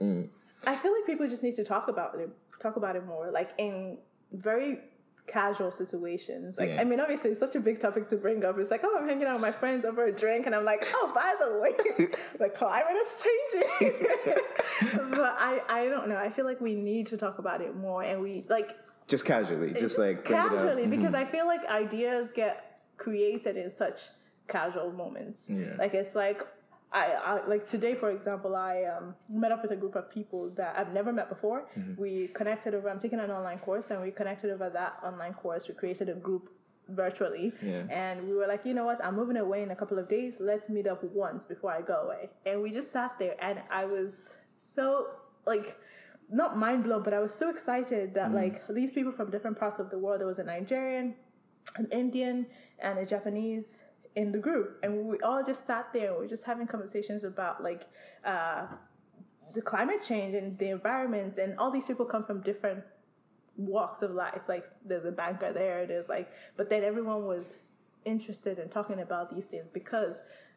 mm, 0.00 0.28
I 0.66 0.82
feel 0.82 0.92
like 0.92 1.06
people 1.06 1.28
just 1.28 1.42
need 1.42 1.56
to 1.56 1.64
talk 1.64 1.88
about 1.88 2.18
it, 2.18 2.30
talk 2.62 2.76
about 2.76 2.96
it 2.96 3.06
more, 3.06 3.30
like 3.30 3.50
in 3.58 3.98
very 4.32 4.78
casual 5.26 5.72
situations. 5.76 6.54
Like, 6.58 6.68
Yeah. 6.68 6.80
I 6.80 6.84
mean, 6.84 7.00
obviously, 7.00 7.30
it's 7.30 7.40
such 7.40 7.54
a 7.56 7.60
big 7.60 7.80
topic 7.80 8.08
to 8.10 8.16
bring 8.16 8.44
up. 8.44 8.58
It's 8.58 8.70
like, 8.70 8.82
oh, 8.84 8.96
I'm 8.98 9.08
hanging 9.08 9.26
out 9.26 9.34
with 9.34 9.42
my 9.42 9.52
friends 9.52 9.84
over 9.84 10.06
a 10.06 10.12
drink, 10.12 10.46
and 10.46 10.54
I'm 10.54 10.64
like, 10.64 10.84
oh, 10.94 11.12
by 11.14 11.34
the 11.40 11.58
way, 11.58 12.06
the 12.38 12.48
climate 12.58 12.96
is 13.02 13.08
changing. 13.24 14.06
but 15.10 15.34
I, 15.38 15.60
I 15.68 15.84
don't 15.88 16.08
know. 16.08 16.16
I 16.16 16.30
feel 16.30 16.44
like 16.44 16.60
we 16.60 16.74
need 16.74 17.08
to 17.08 17.16
talk 17.16 17.38
about 17.38 17.60
it 17.60 17.76
more, 17.76 18.02
and 18.02 18.20
we 18.22 18.44
like 18.48 18.68
Just 19.08 19.24
casually, 19.24 19.72
just 19.78 19.98
like 19.98 20.24
bring 20.24 20.38
it 20.38 20.44
up. 20.44 20.50
casually 20.52 20.86
because 20.86 21.12
Mhm. 21.12 21.26
I 21.26 21.30
feel 21.30 21.46
like 21.46 21.60
ideas 21.66 22.28
get 22.34 22.80
created 22.98 23.56
in 23.56 23.72
such 23.78 23.98
casual 24.48 24.92
moments. 24.92 25.40
Yeah. 25.48 25.74
Like 25.78 25.94
it's 25.94 26.14
like 26.14 26.40
I, 26.96 27.04
I 27.32 27.46
like 27.46 27.64
today, 27.70 27.94
for 28.02 28.10
example, 28.10 28.56
I 28.56 28.84
um, 28.84 29.14
met 29.28 29.52
up 29.52 29.60
with 29.62 29.72
a 29.72 29.76
group 29.76 29.96
of 29.96 30.10
people 30.10 30.50
that 30.56 30.74
I've 30.78 30.92
never 30.98 31.12
met 31.12 31.28
before. 31.28 31.60
Mm-hmm. 31.78 32.00
We 32.00 32.30
connected 32.34 32.74
over. 32.74 32.88
I'm 32.88 33.00
taking 33.00 33.20
an 33.20 33.30
online 33.30 33.58
course, 33.58 33.84
and 33.90 34.00
we 34.00 34.10
connected 34.10 34.50
over 34.50 34.70
that 34.70 34.92
online 35.08 35.34
course. 35.34 35.62
We 35.68 35.74
created 35.74 36.08
a 36.08 36.14
group 36.14 36.44
virtually, 36.88 37.52
Yeah. 37.62 37.82
and 37.90 38.26
we 38.28 38.34
were 38.34 38.46
like, 38.46 38.62
you 38.64 38.72
know 38.72 38.86
what? 38.90 39.04
I'm 39.04 39.16
moving 39.16 39.36
away 39.36 39.62
in 39.62 39.70
a 39.72 39.76
couple 39.76 39.98
of 39.98 40.08
days. 40.08 40.34
Let's 40.40 40.68
meet 40.70 40.86
up 40.86 41.04
once 41.04 41.42
before 41.46 41.72
I 41.72 41.82
go 41.82 41.96
away. 42.06 42.30
And 42.46 42.62
we 42.62 42.70
just 42.70 42.90
sat 42.92 43.12
there, 43.18 43.36
and 43.42 43.60
I 43.70 43.84
was 43.84 44.10
so 44.74 45.08
like 45.46 45.76
not 46.30 46.56
mind 46.56 46.84
blown, 46.84 47.02
but 47.02 47.12
I 47.12 47.20
was 47.20 47.32
so 47.38 47.50
excited 47.50 48.14
that 48.14 48.32
like 48.32 48.56
these 48.68 48.92
people 48.92 49.12
from 49.12 49.30
different 49.30 49.58
parts 49.58 49.78
of 49.80 49.90
the 49.90 49.98
world. 49.98 50.20
There 50.20 50.26
was 50.34 50.38
a 50.38 50.44
Nigerian, 50.44 51.14
an 51.76 51.88
Indian, 51.92 52.46
and 52.78 52.98
a 52.98 53.04
Japanese 53.04 53.64
in 54.16 54.32
the 54.32 54.38
group, 54.38 54.78
and 54.82 55.06
we 55.06 55.20
all 55.20 55.42
just 55.44 55.66
sat 55.66 55.92
there. 55.92 56.08
and 56.08 56.16
We 56.16 56.22
were 56.24 56.28
just 56.28 56.42
having 56.44 56.66
conversations 56.66 57.22
about 57.24 57.62
like 57.62 57.82
uh, 58.24 58.66
the 59.54 59.60
climate 59.60 60.00
change 60.08 60.34
and 60.34 60.58
the 60.58 60.70
environment, 60.70 61.38
and 61.38 61.58
all 61.58 61.70
these 61.70 61.84
people 61.86 62.06
come 62.06 62.24
from 62.24 62.40
different 62.40 62.82
walks 63.56 64.02
of 64.02 64.10
life. 64.10 64.40
Like 64.48 64.64
there's 64.84 65.04
a 65.04 65.10
banker 65.12 65.52
there, 65.52 65.86
there's 65.86 66.08
like, 66.08 66.28
but 66.56 66.68
then 66.70 66.82
everyone 66.82 67.24
was 67.26 67.44
interested 68.04 68.58
in 68.58 68.68
talking 68.70 69.00
about 69.00 69.34
these 69.34 69.44
things 69.50 69.66
because 69.72 70.16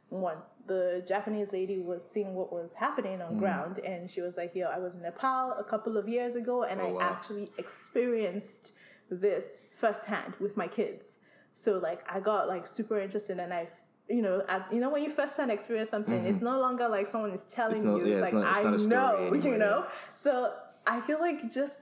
one, 0.10 0.38
the 0.68 1.04
Japanese 1.08 1.50
lady 1.52 1.80
was 1.80 2.02
seeing 2.14 2.34
what 2.34 2.52
was 2.52 2.70
happening 2.76 3.22
on 3.22 3.38
ground, 3.38 3.80
and 3.80 4.10
she 4.10 4.22
was 4.22 4.34
like, 4.38 4.56
"Yo, 4.56 4.66
I 4.68 4.80
was 4.80 4.94
in 4.96 5.02
Nepal 5.02 5.54
a 5.60 5.64
couple 5.64 5.98
of 5.98 6.08
years 6.08 6.36
ago, 6.36 6.64
and 6.64 6.80
Oh, 6.82 6.88
I 6.88 6.92
wow. 6.92 7.00
actually 7.02 7.52
experienced 7.58 8.72
this 9.12 9.44
firsthand 9.80 10.34
with 10.40 10.56
my 10.58 10.68
kids." 10.68 11.04
So 11.64 11.78
like, 11.78 12.02
I 12.10 12.20
got 12.20 12.48
like 12.48 12.66
super 12.68 13.00
interested, 13.00 13.40
and 13.40 13.54
I. 13.54 13.68
You 14.12 14.24
know, 14.24 14.42
I, 14.50 14.64
you 14.74 14.80
know 14.80 14.90
when 14.90 15.04
you 15.04 15.12
first 15.14 15.36
time 15.36 15.52
experience 15.52 15.92
something, 15.92 16.26
it's 16.26 16.42
no 16.42 16.60
longer 16.60 16.90
like 16.90 17.12
someone 17.12 17.30
is 17.32 17.42
telling 17.54 17.84
Mm-hmm. 17.84 17.92
not- 17.92 18.06
you. 18.08 18.08
yeah, 18.08 18.16
It's 18.16 18.26
it's 18.26 18.34
like 18.34 18.34
not- 18.34 18.58
it's 18.58 18.58
I 18.58 18.64
not 18.64 18.74
a 18.74 18.80
story 18.80 18.90
know, 18.90 19.18
anymore, 19.28 19.36
you 19.46 19.52
yeah. 19.52 19.58
know. 19.58 19.86
So 20.24 20.54
I 20.88 21.02
feel 21.02 21.20
like 21.20 21.54
just 21.54 21.76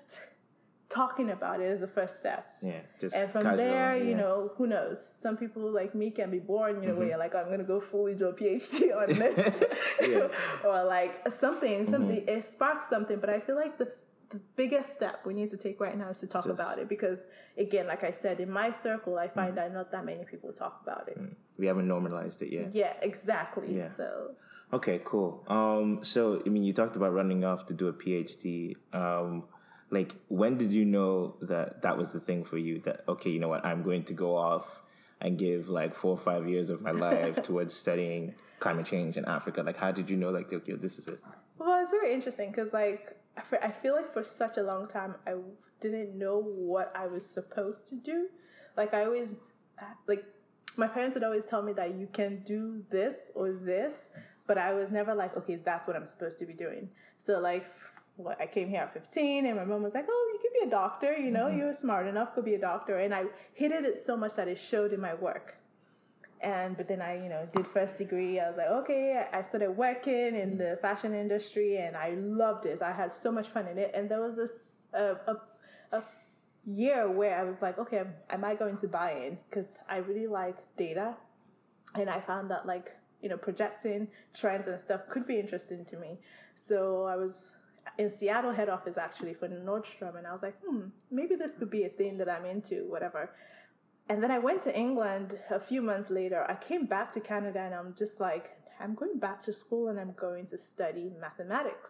talking 0.90 1.30
about 1.32 1.62
it 1.62 1.68
is 1.68 1.80
the 1.80 1.88
first 1.88 2.20
step. 2.20 2.46
Yeah, 2.62 2.80
just 3.00 3.16
And 3.16 3.32
from 3.32 3.44
casual, 3.44 3.58
there, 3.58 3.98
you 3.98 4.04
yeah. 4.04 4.10
Mm-hmm. 4.12 4.20
know, 4.20 4.52
who 4.58 4.68
knows? 4.68 4.98
Some 5.24 5.38
people 5.38 5.72
like 5.72 5.96
me 5.96 6.10
can 6.12 6.30
be 6.30 6.40
born, 6.40 6.82
you 6.84 6.90
know, 6.90 6.96
where 6.96 7.08
you're 7.08 7.18
like, 7.18 7.34
I'm 7.34 7.50
gonna 7.50 7.64
go 7.64 7.80
fully 7.80 8.14
do 8.14 8.26
a 8.28 8.34
PhD 8.34 8.96
on 9.02 9.18
this, 9.20 9.36
Mm-hmm. 10.02 10.68
or 10.68 10.84
like 10.84 11.14
something, 11.40 11.90
something. 11.90 12.24
It 12.28 12.46
sparks 12.56 12.90
something. 12.90 13.20
But 13.20 13.30
I 13.30 13.40
feel 13.40 13.56
like 13.56 13.78
the 13.78 13.88
the 14.30 14.40
biggest 14.56 14.94
step 14.96 15.26
we 15.26 15.34
need 15.34 15.52
to 15.52 15.58
take 15.58 15.80
right 15.80 15.98
now 15.98 16.10
is 16.10 16.18
to 16.18 16.28
talk 16.28 16.44
Just- 16.44 16.54
about 16.54 16.80
it 16.80 16.90
because, 16.90 17.20
again, 17.58 17.88
like 17.88 18.04
I 18.04 18.12
said, 18.22 18.40
in 18.40 18.52
my 18.52 18.72
circle, 18.84 19.18
I 19.18 19.28
Mm. 19.28 19.34
find 19.34 19.58
that 19.58 19.74
not 19.74 19.92
that 19.92 20.04
many 20.06 20.26
people 20.26 20.52
talk 20.54 20.82
about 20.84 21.08
it. 21.08 21.18
we 21.58 21.66
haven't 21.66 21.88
normalized 21.88 22.40
it 22.42 22.52
yet. 22.52 22.76
Yeah, 22.76 22.94
exactly. 23.02 23.76
Yeah. 23.76 23.90
So 23.98 24.36
Okay, 24.74 25.00
cool. 25.06 25.44
Um, 25.48 26.04
so 26.04 26.42
I 26.46 26.50
mean, 26.50 26.64
you 26.64 26.74
talked 26.74 26.96
about 26.98 27.14
running 27.14 27.44
off 27.46 27.66
to 27.68 27.74
do 27.74 27.88
a 27.88 27.94
PhD. 27.94 28.76
Um, 28.94 29.46
like, 29.92 30.12
when 30.28 30.58
did 30.58 30.72
you 30.74 30.84
know 30.84 31.36
that 31.42 31.82
that 31.84 31.98
was 31.98 32.10
the 32.12 32.20
thing 32.20 32.44
for 32.44 32.58
you? 32.58 32.82
That 32.82 33.06
okay, 33.08 33.30
you 33.30 33.40
know 33.40 33.48
what, 33.48 33.66
I'm 33.66 33.82
going 33.82 34.04
to 34.06 34.14
go 34.14 34.36
off 34.36 34.66
and 35.22 35.40
give 35.40 35.68
like 35.70 35.96
four 35.96 36.12
or 36.12 36.20
five 36.20 36.48
years 36.50 36.70
of 36.70 36.82
my 36.82 36.92
life 37.08 37.42
towards 37.44 37.74
studying 37.74 38.36
climate 38.60 38.86
change 38.88 39.16
in 39.18 39.26
Africa. 39.26 39.64
Like, 39.64 39.78
how 39.78 39.92
did 39.94 40.10
you 40.10 40.18
know? 40.18 40.30
Like, 40.32 40.52
okay, 40.52 40.74
this 40.74 40.94
is 41.00 41.08
it. 41.08 41.20
Well, 41.58 41.82
it's 41.82 41.90
very 41.92 42.14
interesting 42.14 42.52
because, 42.52 42.72
like, 42.74 43.17
I 43.38 43.68
I 43.68 43.72
feel 43.82 43.94
like 43.96 44.14
for 44.14 44.24
such 44.38 44.58
a 44.58 44.64
long 44.64 44.88
time, 44.88 45.16
I 45.26 45.36
didn't 45.82 46.18
know 46.18 46.42
what 46.42 46.92
I 46.96 47.08
was 47.08 47.24
supposed 47.34 47.88
to 47.90 47.96
do. 47.96 48.28
Like, 48.76 48.94
I 48.94 49.06
always, 49.06 49.30
like, 50.08 50.24
my 50.76 50.88
parents 50.88 51.16
would 51.16 51.24
always 51.24 51.44
tell 51.50 51.62
me 51.62 51.74
that 51.74 51.96
you 51.96 52.08
can 52.14 52.44
do 52.46 52.84
this 52.92 53.16
or 53.36 53.54
this, 53.54 53.94
but 54.46 54.58
I 54.58 54.74
was 54.74 54.90
never 54.92 55.14
like, 55.14 55.36
okay, 55.38 55.60
that's 55.64 55.88
what 55.88 55.96
I'm 55.96 56.08
supposed 56.08 56.40
to 56.40 56.46
be 56.46 56.54
doing. 56.54 56.90
So, 57.26 57.40
like, 57.40 57.66
what 58.16 58.40
I 58.42 58.48
came 58.48 58.70
here 58.70 58.82
at 58.82 58.94
15, 58.94 59.46
and 59.46 59.56
my 59.56 59.66
mom 59.66 59.84
was 59.84 59.94
like, 59.94 60.06
oh, 60.10 60.32
you 60.34 60.40
could 60.42 60.60
be 60.62 60.68
a 60.68 60.72
doctor, 60.72 61.16
you 61.16 61.32
know, 61.32 61.46
mm-hmm. 61.46 61.60
you're 61.60 61.76
smart 61.80 62.08
enough, 62.08 62.34
could 62.34 62.46
be 62.46 62.56
a 62.56 62.60
doctor. 62.60 63.00
And 63.00 63.14
I 63.14 63.26
hated 63.54 63.86
it 63.86 64.04
so 64.06 64.18
much 64.18 64.36
that 64.36 64.48
it 64.48 64.60
showed 64.70 64.94
in 64.94 65.00
my 65.00 65.14
work 65.14 65.56
and 66.42 66.78
but 66.78 66.88
then 66.88 67.02
I, 67.02 67.22
you 67.22 67.30
know, 67.30 67.48
did 67.56 67.66
first 67.74 67.98
degree. 67.98 68.40
I 68.40 68.50
was 68.50 68.58
like, 68.58 68.70
okay, 68.84 69.26
I 69.34 69.44
started 69.44 69.72
working 69.72 70.36
in 70.36 70.58
the 70.58 70.78
fashion 70.82 71.14
industry, 71.14 71.78
and 71.78 71.96
I 71.96 72.14
loved 72.18 72.66
it. 72.66 72.82
I 72.82 72.92
had 72.92 73.12
so 73.14 73.32
much 73.32 73.48
fun 73.54 73.68
in 73.68 73.78
it. 73.78 73.92
And 73.94 74.10
there 74.10 74.22
was 74.22 74.36
this 74.36 74.52
a 74.94 75.16
a 75.92 76.02
year 76.66 77.10
where 77.10 77.40
I 77.40 77.44
was 77.44 77.56
like, 77.62 77.78
okay, 77.80 78.04
am 78.30 78.44
I 78.44 78.56
going 78.56 78.78
to 78.80 78.88
buy 78.88 79.12
in? 79.14 79.38
Because 79.50 79.68
I 79.90 79.98
really 79.98 80.28
like 80.28 80.58
data, 80.78 81.16
and 81.96 82.10
I 82.10 82.22
found 82.22 82.52
that 82.52 82.66
like 82.66 82.92
you 83.22 83.30
know 83.30 83.38
projecting 83.38 84.08
trends 84.40 84.68
and 84.68 84.80
stuff 84.82 85.02
could 85.10 85.26
be 85.26 85.40
interesting 85.40 85.86
to 85.86 85.98
me. 85.98 86.20
So 86.68 87.06
I 87.06 87.16
was 87.16 87.34
in 87.98 88.12
Seattle 88.20 88.54
head 88.54 88.70
office 88.70 88.98
actually 88.98 89.34
for 89.34 89.48
Nordstrom, 89.48 90.18
and 90.18 90.28
I 90.28 90.34
was 90.34 90.42
like, 90.44 90.56
hmm, 90.64 90.90
maybe 91.10 91.36
this 91.36 91.52
could 91.58 91.72
be 91.72 91.86
a 91.86 91.90
thing 91.90 92.18
that 92.20 92.30
I'm 92.30 92.46
into, 92.46 92.86
whatever. 92.90 93.32
And 94.10 94.24
then 94.24 94.32
I 94.32 94.40
went 94.40 94.64
to 94.64 94.76
England 94.76 95.38
a 95.50 95.60
few 95.60 95.82
months 95.82 96.10
later. 96.10 96.46
I 96.48 96.56
came 96.56 96.86
back 96.86 97.14
to 97.14 97.20
Canada 97.20 97.60
and 97.60 97.74
I'm 97.74 97.94
just 97.98 98.20
like, 98.20 98.52
I'm 98.80 98.96
going 98.96 99.20
back 99.20 99.44
to 99.46 99.54
school 99.54 99.90
and 99.90 100.00
I'm 100.00 100.14
going 100.14 100.48
to 100.48 100.58
study 100.58 101.12
mathematics. 101.20 101.90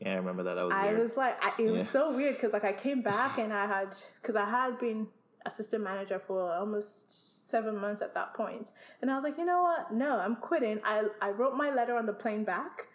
Yeah, 0.00 0.14
I 0.14 0.16
remember 0.16 0.42
that. 0.42 0.54
That 0.54 0.64
was 0.64 0.72
I 0.74 0.86
weird. 0.86 0.98
was 1.00 1.10
like, 1.16 1.36
I, 1.40 1.52
it 1.62 1.70
was 1.70 1.86
so 1.92 2.14
weird 2.14 2.34
because 2.36 2.52
like 2.52 2.64
I 2.64 2.72
came 2.72 3.02
back 3.14 3.38
and 3.38 3.52
I 3.52 3.66
had, 3.66 3.94
because 4.20 4.34
I 4.34 4.48
had 4.48 4.80
been 4.80 5.06
assistant 5.46 5.84
manager 5.84 6.20
for 6.26 6.52
almost 6.52 7.50
seven 7.50 7.76
months 7.76 8.02
at 8.02 8.14
that 8.14 8.34
point. 8.34 8.66
And 9.00 9.10
I 9.10 9.14
was 9.14 9.22
like, 9.22 9.38
you 9.38 9.44
know 9.44 9.62
what? 9.62 9.92
No, 9.92 10.18
I'm 10.18 10.36
quitting. 10.36 10.80
I, 10.84 11.04
I 11.20 11.30
wrote 11.30 11.54
my 11.56 11.72
letter 11.72 11.94
on 11.94 12.06
the 12.06 12.12
plane 12.12 12.44
back. 12.44 12.86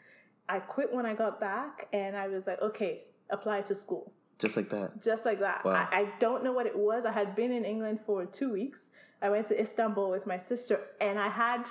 I 0.50 0.60
quit 0.60 0.94
when 0.94 1.06
I 1.06 1.14
got 1.14 1.40
back 1.40 1.88
and 1.94 2.18
I 2.18 2.28
was 2.28 2.44
like, 2.48 2.62
okay, 2.62 3.04
apply 3.30 3.62
to 3.62 3.76
school 3.76 4.12
just 4.40 4.56
like 4.56 4.70
that. 4.70 5.04
just 5.04 5.26
like 5.26 5.40
that. 5.40 5.66
Wow. 5.66 5.88
I, 5.92 6.02
I 6.02 6.10
don't 6.20 6.44
know 6.44 6.52
what 6.52 6.66
it 6.66 6.78
was. 6.78 7.06
I 7.06 7.12
had 7.12 7.36
been 7.36 7.52
in 7.52 7.66
England 7.66 8.00
for 8.06 8.26
two 8.26 8.52
weeks. 8.52 8.80
I 9.22 9.30
went 9.30 9.48
to 9.50 9.60
Istanbul 9.60 10.12
with 10.12 10.28
my 10.28 10.40
sister, 10.48 10.80
and 11.02 11.20
I 11.20 11.30
had 11.30 11.66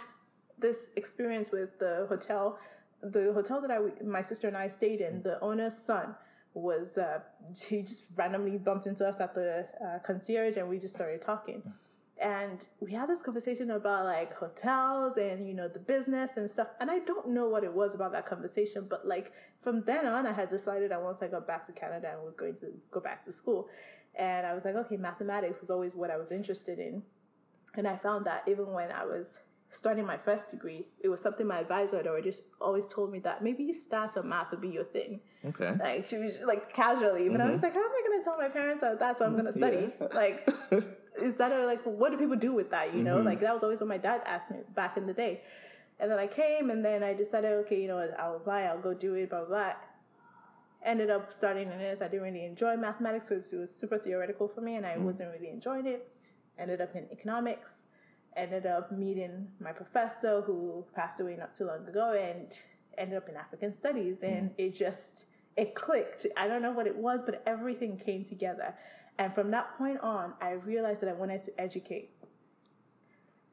this 0.58 0.76
experience 0.96 1.48
with 1.52 1.78
the 1.78 2.06
hotel. 2.08 2.58
The 3.02 3.32
hotel 3.32 3.60
that 3.60 3.70
I, 3.70 3.78
my 4.04 4.22
sister 4.22 4.48
and 4.48 4.56
I 4.56 4.68
stayed 4.68 5.00
in, 5.00 5.22
the 5.22 5.38
owner's 5.40 5.74
son 5.86 6.14
was 6.54 6.96
uh, 6.98 7.20
he 7.68 7.82
just 7.82 8.02
randomly 8.16 8.58
bumped 8.58 8.86
into 8.86 9.06
us 9.06 9.20
at 9.20 9.34
the 9.34 9.66
uh, 9.84 9.98
concierge, 10.06 10.56
and 10.56 10.68
we 10.68 10.78
just 10.78 10.94
started 10.94 11.22
talking. 11.22 11.62
And 12.22 12.60
we 12.80 12.92
had 12.92 13.10
this 13.10 13.20
conversation 13.22 13.70
about 13.72 14.04
like 14.06 14.34
hotels 14.34 15.18
and 15.18 15.46
you 15.46 15.54
know 15.54 15.68
the 15.68 15.78
business 15.78 16.30
and 16.36 16.50
stuff. 16.54 16.68
And 16.80 16.90
I 16.90 17.00
don't 17.00 17.28
know 17.28 17.48
what 17.48 17.62
it 17.62 17.72
was 17.72 17.90
about 17.94 18.12
that 18.12 18.26
conversation, 18.26 18.86
but 18.88 19.06
like 19.06 19.32
from 19.62 19.82
then 19.84 20.06
on, 20.06 20.26
I 20.26 20.32
had 20.32 20.50
decided 20.50 20.90
that 20.92 21.02
once 21.02 21.18
I 21.20 21.26
got 21.26 21.46
back 21.46 21.66
to 21.66 21.72
Canada, 21.72 22.14
I 22.18 22.24
was 22.24 22.34
going 22.38 22.54
to 22.60 22.68
go 22.90 23.00
back 23.00 23.24
to 23.26 23.32
school. 23.32 23.68
And 24.18 24.46
I 24.46 24.54
was 24.54 24.62
like, 24.64 24.76
okay, 24.76 24.96
mathematics 24.96 25.60
was 25.60 25.70
always 25.70 25.92
what 25.94 26.10
I 26.10 26.16
was 26.16 26.28
interested 26.30 26.78
in. 26.78 27.02
And 27.74 27.86
I 27.86 27.98
found 27.98 28.24
that 28.24 28.44
even 28.48 28.72
when 28.72 28.90
I 28.90 29.04
was 29.04 29.26
starting 29.76 30.06
my 30.06 30.16
first 30.24 30.50
degree, 30.50 30.86
it 31.00 31.08
was 31.08 31.20
something 31.22 31.46
my 31.46 31.60
advisor 31.60 31.98
had 31.98 32.06
already 32.06 32.32
always 32.60 32.84
told 32.94 33.12
me 33.12 33.18
that 33.20 33.42
maybe 33.42 33.74
stats 33.90 34.16
or 34.16 34.22
math 34.22 34.50
would 34.50 34.60
be 34.60 34.68
your 34.68 34.84
thing. 34.84 35.20
Okay. 35.44 35.72
Like 35.78 36.08
she 36.08 36.16
was 36.16 36.32
like 36.46 36.72
casually, 36.72 37.28
but 37.28 37.40
I 37.40 37.44
mm-hmm. 37.44 37.52
was 37.54 37.62
like, 37.62 37.74
how 37.74 37.80
am 37.80 37.90
I 37.90 38.02
going 38.06 38.20
to 38.20 38.24
tell 38.24 38.38
my 38.38 38.48
parents 38.48 38.80
that 38.80 38.98
that's 38.98 39.20
what 39.20 39.28
I'm 39.28 39.34
going 39.34 39.52
to 39.52 39.52
study? 39.52 39.92
Yeah. 40.00 40.06
Like, 40.14 40.48
is 41.22 41.36
that 41.36 41.52
a, 41.52 41.66
like 41.66 41.82
what 41.84 42.10
do 42.12 42.18
people 42.18 42.36
do 42.36 42.52
with 42.52 42.70
that? 42.70 42.94
You 42.94 43.02
know, 43.02 43.18
Mhm. 43.18 43.24
like 43.24 43.40
that 43.40 43.54
was 43.54 43.62
always 43.62 43.80
what 43.80 43.88
my 43.88 43.98
dad 43.98 44.22
asked 44.26 44.50
me 44.50 44.58
back 44.74 44.96
in 44.96 45.06
the 45.06 45.12
day. 45.14 45.42
And 45.98 46.10
then 46.10 46.18
I 46.18 46.26
came, 46.26 46.70
and 46.70 46.84
then 46.84 47.02
I 47.02 47.14
decided, 47.14 47.52
okay, 47.64 47.80
you 47.80 47.88
know, 47.88 47.98
I'll 48.18 48.36
apply, 48.36 48.62
I'll 48.62 48.80
go 48.80 48.92
do 48.92 49.14
it, 49.14 49.30
blah 49.30 49.40
blah. 49.40 49.48
blah. 49.48 49.72
Ended 50.84 51.10
up 51.10 51.32
starting 51.32 51.72
in 51.72 51.78
this. 51.78 52.00
I 52.00 52.08
didn't 52.08 52.22
really 52.22 52.44
enjoy 52.44 52.76
mathematics 52.76 53.26
because 53.28 53.52
it 53.52 53.56
was 53.56 53.70
super 53.80 53.98
theoretical 53.98 54.46
for 54.46 54.60
me, 54.60 54.76
and 54.76 54.86
I 54.86 54.98
wasn't 54.98 55.30
really 55.32 55.48
enjoying 55.48 55.86
it. 55.86 56.06
Ended 56.58 56.80
up 56.80 56.94
in 56.94 57.06
economics. 57.10 57.70
Ended 58.36 58.66
up 58.66 58.92
meeting 58.92 59.48
my 59.58 59.72
professor 59.72 60.42
who 60.42 60.84
passed 60.94 61.18
away 61.20 61.36
not 61.36 61.56
too 61.56 61.64
long 61.64 61.86
ago, 61.88 62.12
and 62.12 62.48
ended 62.98 63.16
up 63.16 63.28
in 63.28 63.36
African 63.36 63.74
studies, 63.74 64.18
and 64.22 64.50
it 64.58 64.76
just 64.76 65.24
it 65.56 65.74
clicked. 65.74 66.26
I 66.36 66.46
don't 66.46 66.60
know 66.60 66.72
what 66.72 66.86
it 66.86 66.94
was, 66.96 67.20
but 67.24 67.42
everything 67.46 67.96
came 67.98 68.24
together. 68.26 68.74
And 69.18 69.34
from 69.34 69.50
that 69.50 69.76
point 69.78 70.00
on, 70.00 70.34
I 70.40 70.52
realized 70.52 71.00
that 71.00 71.08
I 71.08 71.14
wanted 71.14 71.44
to 71.46 71.60
educate. 71.60 72.10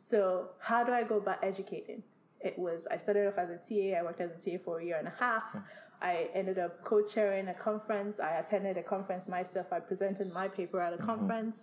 So, 0.09 0.49
how 0.59 0.83
do 0.83 0.91
I 0.91 1.03
go 1.03 1.17
about 1.17 1.43
educating? 1.43 2.03
It 2.41 2.59
was, 2.59 2.81
I 2.91 2.97
started 2.97 3.27
off 3.27 3.37
as 3.37 3.49
a 3.49 3.57
TA, 3.69 3.97
I 3.97 4.03
worked 4.03 4.19
as 4.19 4.31
a 4.31 4.49
TA 4.49 4.61
for 4.63 4.79
a 4.79 4.85
year 4.85 4.97
and 4.97 5.07
a 5.07 5.13
half. 5.17 5.43
Hmm. 5.51 5.59
I 6.01 6.27
ended 6.35 6.59
up 6.59 6.83
co 6.83 7.01
chairing 7.01 7.47
a 7.47 7.53
conference. 7.53 8.19
I 8.19 8.31
attended 8.39 8.77
a 8.77 8.83
conference 8.83 9.27
myself. 9.29 9.67
I 9.71 9.79
presented 9.79 10.33
my 10.33 10.49
paper 10.49 10.81
at 10.81 10.91
a 10.91 10.97
mm-hmm. 10.97 11.05
conference. 11.05 11.55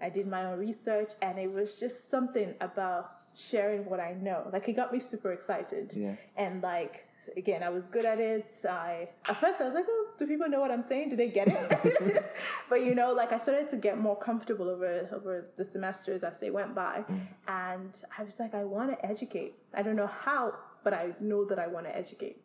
I 0.00 0.10
did 0.10 0.26
my 0.26 0.46
own 0.46 0.58
research, 0.58 1.10
and 1.22 1.38
it 1.38 1.50
was 1.50 1.68
just 1.78 1.94
something 2.10 2.54
about 2.60 3.12
sharing 3.50 3.84
what 3.88 4.00
I 4.00 4.14
know. 4.14 4.48
Like 4.52 4.68
it 4.68 4.74
got 4.74 4.92
me 4.92 5.00
super 5.10 5.32
excited. 5.32 5.92
Yeah. 5.94 6.16
And 6.36 6.60
like 6.60 7.06
again, 7.36 7.62
I 7.62 7.68
was 7.68 7.84
good 7.90 8.04
at 8.04 8.18
it. 8.18 8.46
I 8.68 9.08
at 9.28 9.40
first 9.40 9.60
I 9.60 9.64
was 9.64 9.74
like, 9.74 9.86
oh, 9.88 10.06
do 10.18 10.26
people 10.26 10.48
know 10.48 10.60
what 10.60 10.70
I'm 10.70 10.84
saying? 10.88 11.10
Do 11.10 11.16
they 11.16 11.28
get 11.28 11.48
it? 11.48 12.24
but 12.68 12.84
you 12.84 12.94
know, 12.94 13.12
like 13.12 13.32
I 13.32 13.38
started 13.42 13.70
to 13.70 13.76
get 13.76 13.98
more 13.98 14.16
comfortable 14.18 14.68
over 14.68 15.08
over 15.12 15.46
the 15.56 15.64
semesters 15.72 16.22
as 16.22 16.34
they 16.40 16.50
went 16.50 16.74
by, 16.74 17.04
mm. 17.08 17.20
and 17.48 17.90
I 18.18 18.22
was 18.22 18.34
like, 18.38 18.54
I 18.54 18.64
want 18.64 18.90
to 18.90 19.06
educate. 19.06 19.54
I 19.74 19.82
don't 19.82 19.96
know 19.96 20.10
how, 20.24 20.54
but 20.82 20.94
I 20.94 21.10
know 21.20 21.44
that 21.44 21.58
I 21.58 21.66
want 21.66 21.86
to 21.86 21.96
educate. 21.96 22.40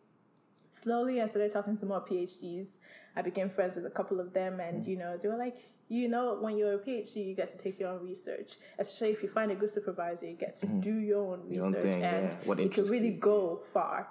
Slowly, 0.83 1.21
I 1.21 1.27
started 1.27 1.51
talking 1.51 1.77
to 1.77 1.85
more 1.85 2.01
PhDs. 2.01 2.67
I 3.15 3.21
became 3.21 3.49
friends 3.49 3.75
with 3.75 3.85
a 3.85 3.89
couple 3.89 4.19
of 4.19 4.33
them, 4.33 4.59
and 4.59 4.85
mm. 4.85 4.87
you 4.87 4.97
know, 4.97 5.17
they 5.21 5.27
were 5.27 5.37
like, 5.37 5.57
you 5.89 6.07
know, 6.07 6.37
when 6.39 6.55
you're 6.55 6.73
a 6.73 6.77
PhD, 6.77 7.15
you 7.15 7.35
get 7.35 7.57
to 7.57 7.63
take 7.63 7.79
your 7.79 7.89
own 7.89 8.03
research. 8.03 8.51
Especially 8.77 9.09
if 9.09 9.23
you 9.23 9.29
find 9.29 9.51
a 9.51 9.55
good 9.55 9.73
supervisor, 9.73 10.27
you 10.27 10.35
get 10.35 10.59
to 10.61 10.67
mm. 10.67 10.83
do 10.83 10.93
your 10.99 11.33
own 11.33 11.41
Your 11.49 11.65
own 11.65 11.73
research, 11.73 11.93
thing, 11.93 12.03
and 12.03 12.23
yeah. 12.29 12.35
Could 12.45 12.59
interests 12.59 12.91
really 12.91 13.07
you. 13.07 13.19
go 13.19 13.61
far. 13.73 14.07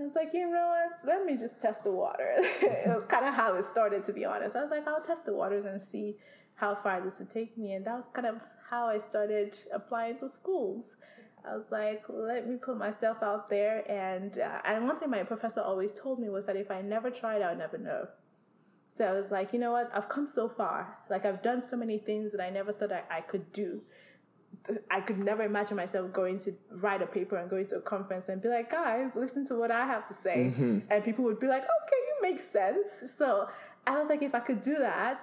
I 0.00 0.04
was 0.04 0.14
like, 0.14 0.30
you 0.32 0.50
know 0.50 0.74
what? 0.74 1.08
Let 1.08 1.26
me 1.26 1.36
just 1.36 1.60
test 1.60 1.82
the 1.84 1.90
water. 1.90 2.34
it 2.38 2.88
was 2.88 3.04
kind 3.08 3.26
of 3.26 3.34
how 3.34 3.54
it 3.54 3.64
started, 3.70 4.06
to 4.06 4.12
be 4.12 4.24
honest. 4.24 4.54
I 4.56 4.62
was 4.62 4.70
like, 4.70 4.86
I'll 4.86 5.02
test 5.02 5.26
the 5.26 5.32
waters 5.32 5.64
and 5.66 5.80
see 5.90 6.16
how 6.54 6.78
far 6.82 7.00
this 7.00 7.14
would 7.18 7.32
take 7.32 7.56
me. 7.56 7.74
And 7.74 7.84
that 7.86 7.94
was 7.94 8.04
kind 8.14 8.26
of 8.26 8.36
how 8.68 8.86
I 8.86 9.00
started 9.08 9.54
applying 9.74 10.18
to 10.18 10.30
schools. 10.40 10.84
I 11.48 11.56
was 11.56 11.64
like, 11.70 12.02
let 12.08 12.48
me 12.48 12.56
put 12.56 12.76
myself 12.76 13.18
out 13.22 13.48
there. 13.48 13.88
And 13.90 14.38
uh, 14.38 14.60
and 14.64 14.86
one 14.86 14.98
thing 14.98 15.10
my 15.10 15.22
professor 15.22 15.60
always 15.60 15.90
told 16.00 16.18
me 16.18 16.28
was 16.28 16.44
that 16.46 16.56
if 16.56 16.70
I 16.70 16.82
never 16.82 17.10
tried, 17.10 17.42
I 17.42 17.50
would 17.50 17.58
never 17.58 17.78
know. 17.78 18.08
So 18.96 19.04
I 19.04 19.12
was 19.12 19.30
like, 19.30 19.52
you 19.52 19.60
know 19.60 19.72
what? 19.72 19.90
I've 19.94 20.08
come 20.08 20.28
so 20.34 20.48
far. 20.48 20.98
Like 21.08 21.24
I've 21.24 21.42
done 21.42 21.62
so 21.62 21.76
many 21.76 21.98
things 21.98 22.32
that 22.32 22.40
I 22.40 22.50
never 22.50 22.72
thought 22.72 22.92
I, 22.92 23.02
I 23.10 23.20
could 23.20 23.52
do. 23.52 23.80
I 24.90 25.00
could 25.00 25.18
never 25.18 25.42
imagine 25.44 25.76
myself 25.76 26.12
going 26.12 26.40
to 26.40 26.52
write 26.70 27.00
a 27.00 27.06
paper 27.06 27.36
and 27.36 27.48
going 27.48 27.66
to 27.68 27.76
a 27.76 27.80
conference 27.80 28.26
and 28.28 28.42
be 28.42 28.48
like, 28.48 28.70
guys, 28.70 29.10
listen 29.14 29.46
to 29.48 29.54
what 29.54 29.70
I 29.70 29.86
have 29.86 30.06
to 30.08 30.14
say. 30.22 30.52
Mm-hmm. 30.52 30.78
And 30.90 31.04
people 31.04 31.24
would 31.24 31.40
be 31.40 31.46
like, 31.46 31.62
okay, 31.62 32.00
you 32.08 32.16
make 32.22 32.40
sense. 32.52 32.86
So 33.16 33.48
I 33.86 33.98
was 33.98 34.06
like, 34.10 34.22
if 34.22 34.34
I 34.34 34.40
could 34.40 34.62
do 34.62 34.76
that, 34.78 35.20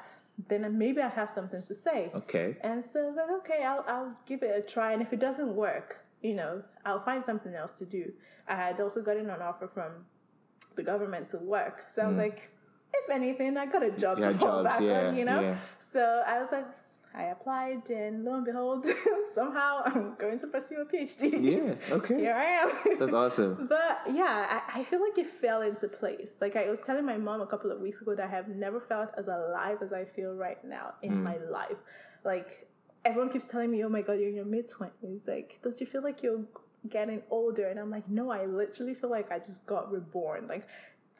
then 0.49 0.77
maybe 0.77 1.01
I 1.01 1.09
have 1.09 1.29
something 1.35 1.61
to 1.67 1.75
say. 1.83 2.11
Okay. 2.15 2.57
And 2.61 2.83
so 2.91 2.99
I 2.99 3.03
was 3.03 3.15
like, 3.15 3.29
okay, 3.43 3.63
I'll, 3.63 3.85
I'll 3.87 4.13
give 4.27 4.41
it 4.41 4.51
a 4.57 4.61
try. 4.67 4.93
And 4.93 5.01
if 5.01 5.13
it 5.13 5.19
doesn't 5.19 5.55
work, 5.55 5.97
you 6.21 6.33
know, 6.33 6.63
I'll 6.85 7.03
find 7.05 7.23
something 7.25 7.53
else 7.53 7.71
to 7.79 7.85
do. 7.85 8.11
I 8.47 8.55
had 8.55 8.79
also 8.79 9.01
gotten 9.01 9.29
an 9.29 9.41
offer 9.41 9.69
from 9.73 9.91
the 10.75 10.83
government 10.83 11.29
to 11.31 11.37
work. 11.37 11.85
So 11.95 12.01
I 12.01 12.07
was 12.07 12.15
mm. 12.15 12.19
like, 12.19 12.49
if 12.93 13.09
anything, 13.09 13.57
I 13.57 13.65
got 13.65 13.83
a 13.83 13.91
job 13.91 14.17
Yeah, 14.19 14.31
to 14.31 14.37
fall 14.37 14.63
jobs, 14.63 14.65
back 14.65 14.81
yeah, 14.81 15.07
on, 15.07 15.15
you 15.15 15.25
know? 15.25 15.41
yeah. 15.41 15.57
So 15.93 16.23
I 16.27 16.39
was 16.39 16.49
like, 16.51 16.65
I 17.17 17.23
applied, 17.25 17.89
and 17.89 18.25
lo 18.25 18.35
and 18.35 18.45
behold, 18.45 18.85
somehow 19.35 19.83
I'm 19.85 20.15
going 20.19 20.39
to 20.39 20.47
pursue 20.47 20.81
a 20.81 20.85
PhD. 20.85 21.31
Yeah. 21.41 21.95
Okay. 21.95 22.17
Here 22.17 22.35
I 22.35 22.63
am. 22.63 22.99
That's 22.99 23.13
awesome. 23.13 23.69
But 23.69 24.13
yeah, 24.13 24.61
I, 24.73 24.81
I 24.81 24.85
feel 24.85 24.99
like 25.01 25.17
it 25.17 25.27
fell 25.41 25.61
into 25.61 25.87
place. 25.87 26.27
Like 26.41 26.55
I 26.55 26.69
was 26.69 26.79
telling 26.85 27.05
my 27.05 27.17
mom 27.17 27.41
a 27.41 27.47
couple 27.47 27.71
of 27.71 27.79
weeks 27.79 28.01
ago 28.01 28.15
that 28.15 28.25
I 28.25 28.29
have 28.29 28.47
never 28.49 28.81
felt 28.89 29.09
as 29.17 29.27
alive 29.27 29.77
as 29.81 29.93
I 29.93 30.05
feel 30.15 30.33
right 30.33 30.63
now 30.65 30.93
in 31.01 31.11
mm. 31.11 31.23
my 31.23 31.37
life. 31.49 31.77
Like 32.25 32.67
everyone 33.05 33.31
keeps 33.31 33.45
telling 33.51 33.71
me, 33.71 33.83
"Oh 33.83 33.89
my 33.89 34.01
God, 34.01 34.13
you're 34.13 34.29
in 34.29 34.35
your 34.35 34.45
mid 34.45 34.69
twenties. 34.69 35.21
Like, 35.27 35.59
don't 35.63 35.79
you 35.79 35.87
feel 35.87 36.03
like 36.03 36.21
you're 36.21 36.43
getting 36.89 37.21
older?" 37.29 37.67
And 37.69 37.79
I'm 37.79 37.91
like, 37.91 38.09
"No, 38.09 38.29
I 38.29 38.45
literally 38.45 38.95
feel 38.95 39.09
like 39.09 39.31
I 39.31 39.39
just 39.39 39.65
got 39.65 39.91
reborn. 39.91 40.47
Like 40.47 40.67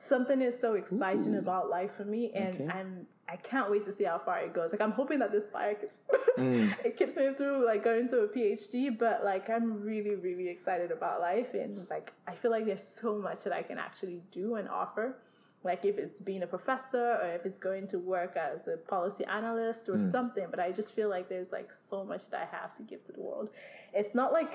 something 0.10 0.42
is 0.42 0.60
so 0.60 0.74
exciting 0.74 1.36
Ooh. 1.36 1.40
about 1.40 1.70
life 1.70 1.92
for 1.96 2.06
me, 2.06 2.32
and 2.36 2.56
Okay. 2.56 2.68
I'm 2.68 3.08
I 3.28 3.38
can't 3.38 3.72
wait 3.72 3.86
to 3.86 3.96
see 3.98 4.04
how 4.04 4.22
far 4.24 4.40
it 4.42 4.54
goes. 4.54 4.70
Like 4.72 4.82
I'm 4.82 4.92
hoping 4.92 5.20
that 5.20 5.32
this 5.32 5.44
fire 5.52 5.76
keeps 5.76 5.94
Mm. 6.38 6.76
it 6.84 6.98
keeps 6.98 7.16
me 7.16 7.30
through 7.38 7.66
like 7.66 7.82
going 7.86 8.10
to 8.10 8.18
a 8.20 8.28
PhD, 8.28 8.90
but 9.00 9.24
like 9.24 9.50
I'm 9.50 9.82
really, 9.82 10.16
really 10.16 10.50
excited 10.50 10.92
about 10.92 11.22
life 11.22 11.48
and 11.54 11.88
like 11.90 12.12
I 12.28 12.36
feel 12.36 12.52
like 12.52 12.66
there's 12.66 12.84
so 13.02 13.18
much 13.18 13.46
that 13.46 13.54
I 13.54 13.64
can 13.64 13.78
actually 13.78 14.20
do 14.34 14.56
and 14.56 14.68
offer. 14.68 15.16
Like 15.64 15.86
if 15.86 15.98
it's 15.98 16.20
being 16.26 16.44
a 16.44 16.48
professor 16.48 17.18
or 17.22 17.32
if 17.36 17.46
it's 17.46 17.58
going 17.58 17.88
to 17.88 18.00
work 18.00 18.36
as 18.36 18.68
a 18.68 18.76
policy 18.76 19.24
analyst 19.26 19.88
or 19.88 19.96
mm. 19.96 20.12
something, 20.12 20.48
but 20.52 20.60
I 20.60 20.72
just 20.74 20.92
feel 20.94 21.10
like 21.10 21.30
there's 21.30 21.52
like 21.54 21.70
so 21.90 22.04
much 22.04 22.22
that 22.32 22.42
I 22.52 22.56
have 22.58 22.76
to 22.78 22.84
give 22.84 23.06
to 23.08 23.14
the 23.14 23.22
world. 23.22 23.48
It's 23.94 24.14
not 24.14 24.34
like 24.34 24.52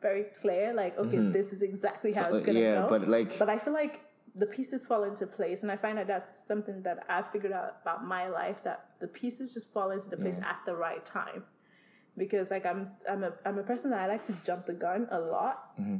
very 0.00 0.26
clear, 0.40 0.72
like, 0.72 0.96
okay, 0.96 1.16
mm-hmm. 1.16 1.32
this 1.32 1.48
is 1.52 1.62
exactly 1.62 2.12
how 2.12 2.30
So, 2.30 2.36
it's 2.36 2.44
uh, 2.44 2.46
gonna 2.46 2.60
yeah, 2.60 2.74
go. 2.82 2.88
but, 2.90 3.08
like- 3.08 3.38
but 3.40 3.48
I 3.48 3.58
feel 3.58 3.72
like 3.74 4.00
the 4.38 4.46
pieces 4.46 4.82
fall 4.86 5.04
into 5.04 5.26
place, 5.26 5.58
and 5.62 5.70
I 5.70 5.76
find 5.76 5.98
that 5.98 6.06
that's 6.06 6.46
something 6.46 6.82
that 6.82 7.04
I've 7.08 7.30
figured 7.32 7.52
out 7.52 7.76
about 7.82 8.06
my 8.06 8.28
life 8.28 8.56
that 8.64 8.90
the 9.00 9.08
pieces 9.08 9.54
just 9.54 9.66
fall 9.72 9.90
into 9.90 10.08
the 10.08 10.16
place 10.16 10.36
at 10.42 10.58
the 10.66 10.74
right 10.74 11.04
time. 11.04 11.44
Because 12.16 12.48
like 12.50 12.66
I'm 12.66 12.90
I'm 13.08 13.24
a 13.24 13.32
I'm 13.44 13.58
a 13.58 13.62
person 13.62 13.90
that 13.90 14.00
I 14.00 14.08
like 14.08 14.26
to 14.26 14.36
jump 14.44 14.66
the 14.66 14.72
gun 14.72 15.06
a 15.10 15.18
lot. 15.18 15.78
Mm-hmm. 15.80 15.98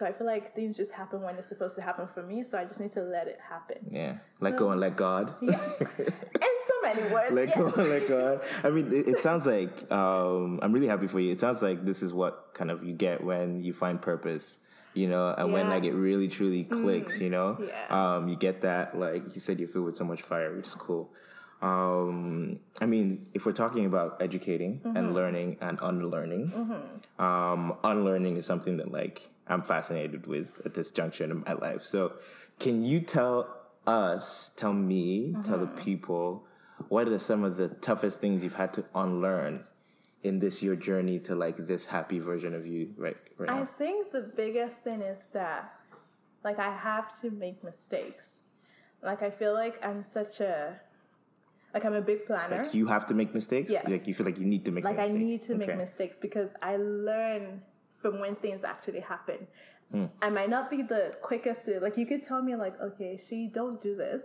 So 0.00 0.06
I 0.06 0.12
feel 0.14 0.26
like 0.26 0.54
things 0.54 0.78
just 0.78 0.90
happen 0.92 1.20
when 1.20 1.34
it's 1.36 1.50
supposed 1.50 1.76
to 1.76 1.82
happen 1.82 2.08
for 2.14 2.22
me. 2.22 2.42
So 2.50 2.56
I 2.56 2.64
just 2.64 2.80
need 2.80 2.94
to 2.94 3.02
let 3.02 3.28
it 3.28 3.38
happen. 3.46 3.76
Yeah. 3.92 4.16
Let 4.40 4.56
go 4.56 4.70
and 4.70 4.80
let 4.80 4.96
God. 4.96 5.34
Yeah. 5.42 5.60
In 5.98 6.06
so 6.06 6.74
many 6.82 7.02
words. 7.12 7.32
let 7.32 7.48
yes. 7.48 7.58
go 7.58 7.66
and 7.66 7.90
let 7.90 8.08
God. 8.08 8.40
I 8.64 8.70
mean, 8.70 8.86
it, 8.94 9.08
it 9.08 9.22
sounds 9.22 9.44
like 9.44 9.92
um, 9.92 10.58
I'm 10.62 10.72
really 10.72 10.86
happy 10.86 11.06
for 11.06 11.20
you. 11.20 11.32
It 11.32 11.40
sounds 11.40 11.60
like 11.60 11.84
this 11.84 12.00
is 12.00 12.14
what 12.14 12.54
kind 12.54 12.70
of 12.70 12.82
you 12.82 12.94
get 12.94 13.22
when 13.22 13.62
you 13.62 13.74
find 13.74 14.00
purpose, 14.00 14.42
you 14.94 15.08
know, 15.08 15.34
and 15.36 15.52
when 15.52 15.68
like 15.68 15.84
it 15.84 15.92
really 15.92 16.28
truly 16.28 16.64
clicks, 16.64 17.18
you 17.20 17.30
know. 17.30 17.58
Yeah. 17.60 18.16
Um, 18.16 18.28
you 18.28 18.36
get 18.36 18.62
that, 18.62 18.98
like 18.98 19.34
you 19.34 19.40
said, 19.40 19.60
you 19.60 19.66
feel 19.66 19.82
with 19.82 19.96
so 19.96 20.04
much 20.04 20.22
fire, 20.22 20.54
which 20.54 20.66
is 20.66 20.74
cool. 20.78 21.10
Um, 21.62 22.58
I 22.80 22.86
mean, 22.86 23.26
if 23.34 23.44
we're 23.44 23.52
talking 23.52 23.86
about 23.86 24.20
educating 24.20 24.80
and 24.84 25.14
learning 25.14 25.58
and 25.60 25.78
unlearning, 25.82 26.52
um, 27.18 27.74
unlearning 27.84 28.36
is 28.38 28.46
something 28.46 28.78
that 28.78 28.90
like 28.90 29.28
I'm 29.46 29.62
fascinated 29.62 30.26
with 30.26 30.46
at 30.64 30.74
this 30.74 30.90
juncture 30.90 31.24
in 31.24 31.44
my 31.46 31.52
life. 31.52 31.82
So, 31.84 32.14
can 32.58 32.84
you 32.84 33.00
tell 33.00 33.56
us, 33.86 34.50
tell 34.56 34.72
me, 34.72 35.34
tell 35.46 35.58
the 35.58 35.66
people, 35.66 36.44
what 36.88 37.08
are 37.08 37.18
some 37.18 37.44
of 37.44 37.56
the 37.56 37.68
toughest 37.68 38.20
things 38.20 38.42
you've 38.42 38.54
had 38.54 38.72
to 38.74 38.84
unlearn 38.94 39.64
in 40.22 40.38
this 40.38 40.60
your 40.60 40.76
journey 40.76 41.18
to 41.18 41.34
like 41.34 41.66
this 41.66 41.84
happy 41.86 42.18
version 42.18 42.54
of 42.54 42.66
you 42.66 42.92
right 42.96 43.16
right 43.38 43.50
I 43.50 43.64
think 43.78 44.12
the 44.12 44.30
biggest 44.36 44.76
thing 44.84 45.00
is 45.00 45.18
that, 45.32 45.72
like, 46.44 46.58
I 46.58 46.74
have 46.76 47.20
to 47.22 47.30
make 47.30 47.62
mistakes. 47.64 48.24
Like, 49.02 49.22
I 49.22 49.30
feel 49.30 49.54
like 49.54 49.74
I'm 49.82 50.04
such 50.12 50.40
a, 50.40 50.78
like, 51.72 51.84
I'm 51.86 51.94
a 51.94 52.02
big 52.02 52.26
planner. 52.26 52.64
Like 52.64 52.74
you 52.74 52.86
have 52.86 53.08
to 53.08 53.14
make 53.14 53.34
mistakes. 53.34 53.70
Yes. 53.70 53.86
Like 53.88 54.06
you 54.06 54.14
feel 54.14 54.26
like 54.26 54.38
you 54.38 54.44
need 54.44 54.64
to 54.66 54.70
make. 54.70 54.84
Mistakes. 54.84 54.98
Like 54.98 55.10
I 55.10 55.12
need 55.12 55.46
to 55.46 55.54
make 55.54 55.76
mistakes 55.76 56.16
because 56.20 56.50
I 56.60 56.76
learn 56.76 57.62
from 58.02 58.20
when 58.20 58.36
things 58.36 58.62
actually 58.64 59.00
happen. 59.00 59.46
Hmm. 59.92 60.06
I 60.22 60.30
might 60.30 60.50
not 60.50 60.70
be 60.70 60.82
the 60.82 61.14
quickest 61.22 61.64
to 61.66 61.80
like 61.80 61.96
you 61.96 62.06
could 62.06 62.26
tell 62.26 62.42
me 62.42 62.54
like, 62.56 62.80
okay, 62.80 63.20
she 63.28 63.50
don't 63.52 63.82
do 63.82 63.96
this 63.96 64.22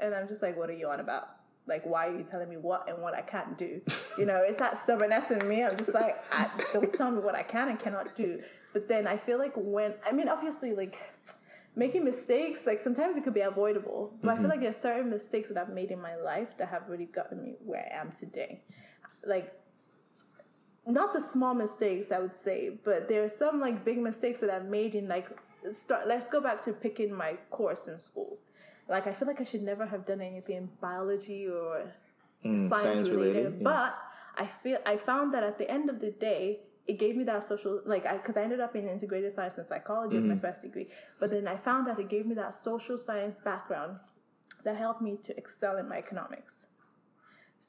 and 0.00 0.14
I'm 0.14 0.28
just 0.28 0.42
like, 0.42 0.56
what 0.56 0.68
are 0.70 0.74
you 0.74 0.88
on 0.88 1.00
about? 1.00 1.28
Like 1.66 1.84
why 1.84 2.08
are 2.08 2.16
you 2.16 2.26
telling 2.30 2.48
me 2.48 2.56
what 2.56 2.88
and 2.88 3.02
what 3.02 3.14
I 3.14 3.22
can't 3.22 3.56
do? 3.58 3.80
You 4.18 4.26
know, 4.26 4.42
it's 4.44 4.58
that 4.58 4.80
stubbornness 4.84 5.30
in 5.30 5.48
me. 5.48 5.64
I'm 5.64 5.76
just 5.78 5.94
like, 5.94 6.16
I, 6.30 6.48
don't 6.72 6.92
tell 6.94 7.10
me 7.10 7.20
what 7.20 7.34
I 7.34 7.42
can 7.42 7.68
and 7.68 7.80
cannot 7.80 8.14
do. 8.16 8.40
But 8.72 8.88
then 8.88 9.06
I 9.06 9.16
feel 9.18 9.38
like 9.38 9.52
when 9.56 9.94
I 10.06 10.12
mean 10.12 10.28
obviously 10.28 10.74
like 10.74 10.94
making 11.76 12.04
mistakes, 12.04 12.60
like 12.66 12.82
sometimes 12.84 13.16
it 13.16 13.24
could 13.24 13.34
be 13.34 13.40
avoidable. 13.40 14.12
But 14.22 14.30
I 14.30 14.34
feel 14.34 14.42
mm-hmm. 14.42 14.50
like 14.50 14.60
there's 14.60 14.82
certain 14.82 15.10
mistakes 15.10 15.48
that 15.48 15.58
I've 15.58 15.74
made 15.74 15.90
in 15.90 16.00
my 16.00 16.16
life 16.16 16.48
that 16.58 16.68
have 16.68 16.82
really 16.88 17.06
gotten 17.06 17.42
me 17.42 17.54
where 17.64 17.88
I 17.90 18.00
am 18.00 18.12
today. 18.18 18.60
Like 19.26 19.52
not 20.86 21.14
the 21.14 21.24
small 21.32 21.54
mistakes 21.54 22.12
I 22.12 22.20
would 22.20 22.38
say, 22.44 22.72
but 22.84 23.08
there 23.08 23.24
are 23.24 23.32
some 23.38 23.60
like 23.60 23.84
big 23.84 23.98
mistakes 23.98 24.40
that 24.42 24.50
I've 24.50 24.66
made 24.66 24.94
in 24.94 25.08
like 25.08 25.26
start 25.72 26.06
let's 26.06 26.30
go 26.30 26.40
back 26.40 26.64
to 26.66 26.72
picking 26.72 27.12
my 27.12 27.34
course 27.50 27.78
in 27.86 27.98
school. 27.98 28.38
Like 28.88 29.06
I 29.06 29.14
feel 29.14 29.26
like 29.28 29.40
I 29.40 29.44
should 29.44 29.62
never 29.62 29.86
have 29.86 30.06
done 30.06 30.20
anything 30.20 30.68
biology 30.80 31.46
or 31.48 31.92
Mm, 32.44 32.68
science, 32.68 33.08
related, 33.08 33.54
yeah. 33.58 33.64
but 33.64 33.96
I 34.36 34.50
feel 34.62 34.76
I 34.84 34.98
found 35.06 35.32
that 35.32 35.42
at 35.42 35.56
the 35.56 35.70
end 35.70 35.88
of 35.88 35.98
the 35.98 36.10
day, 36.10 36.60
it 36.86 36.98
gave 36.98 37.16
me 37.16 37.24
that 37.24 37.48
social 37.48 37.80
like 37.86 38.04
I 38.04 38.18
because 38.18 38.36
I 38.36 38.42
ended 38.42 38.60
up 38.60 38.76
in 38.76 38.86
integrated 38.86 39.34
science 39.34 39.54
and 39.56 39.66
psychology 39.66 40.18
as 40.18 40.24
my 40.24 40.36
first 40.36 40.60
degree, 40.60 40.88
but 41.18 41.30
then 41.30 41.48
I 41.48 41.56
found 41.56 41.86
that 41.86 41.98
it 41.98 42.10
gave 42.10 42.26
me 42.26 42.34
that 42.34 42.62
social 42.62 42.98
science 42.98 43.36
background 43.44 43.96
that 44.64 44.76
helped 44.76 45.00
me 45.00 45.16
to 45.24 45.36
excel 45.38 45.78
in 45.78 45.88
my 45.88 45.96
economics. 45.96 46.52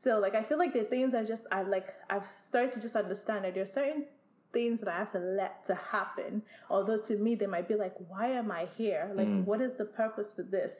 So 0.03 0.19
like 0.19 0.35
I 0.35 0.43
feel 0.43 0.57
like 0.57 0.73
the 0.73 0.83
things 0.83 1.15
I 1.15 1.23
just 1.23 1.43
I 1.51 1.61
like 1.63 1.87
I've 2.09 2.27
started 2.49 2.73
to 2.73 2.81
just 2.81 2.95
understand 2.97 3.45
that 3.45 3.53
there 3.53 3.63
are 3.63 3.73
certain 3.73 4.05
things 4.51 4.81
that 4.81 4.89
I 4.89 4.97
have 4.97 5.11
to 5.13 5.19
let 5.19 5.65
to 5.67 5.75
happen. 5.75 6.41
Although 6.69 6.97
to 7.07 7.15
me 7.15 7.35
they 7.35 7.47
might 7.47 7.69
be 7.69 7.75
like, 7.75 7.93
why 8.09 8.27
am 8.31 8.51
I 8.51 8.67
here? 8.75 9.11
Like 9.15 9.29
what 9.45 9.61
is 9.61 9.71
the 9.77 9.85
purpose 9.85 10.27
for 10.35 10.43
this? 10.43 10.71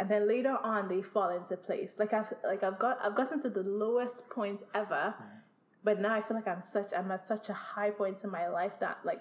And 0.00 0.08
then 0.08 0.26
later 0.26 0.56
on 0.64 0.88
they 0.88 1.02
fall 1.02 1.28
into 1.28 1.56
place. 1.58 1.90
Like 1.98 2.14
I've 2.14 2.32
like 2.42 2.62
I've 2.64 2.78
got 2.78 2.98
I've 3.04 3.14
gotten 3.14 3.42
to 3.42 3.50
the 3.50 3.62
lowest 3.62 4.16
point 4.30 4.60
ever, 4.74 5.14
but 5.84 6.00
now 6.00 6.14
I 6.14 6.22
feel 6.22 6.38
like 6.38 6.48
I'm 6.48 6.62
such 6.72 6.90
I'm 6.96 7.10
at 7.10 7.28
such 7.28 7.50
a 7.50 7.52
high 7.52 7.90
point 7.90 8.16
in 8.24 8.30
my 8.30 8.48
life 8.48 8.72
that 8.80 8.96
like 9.04 9.20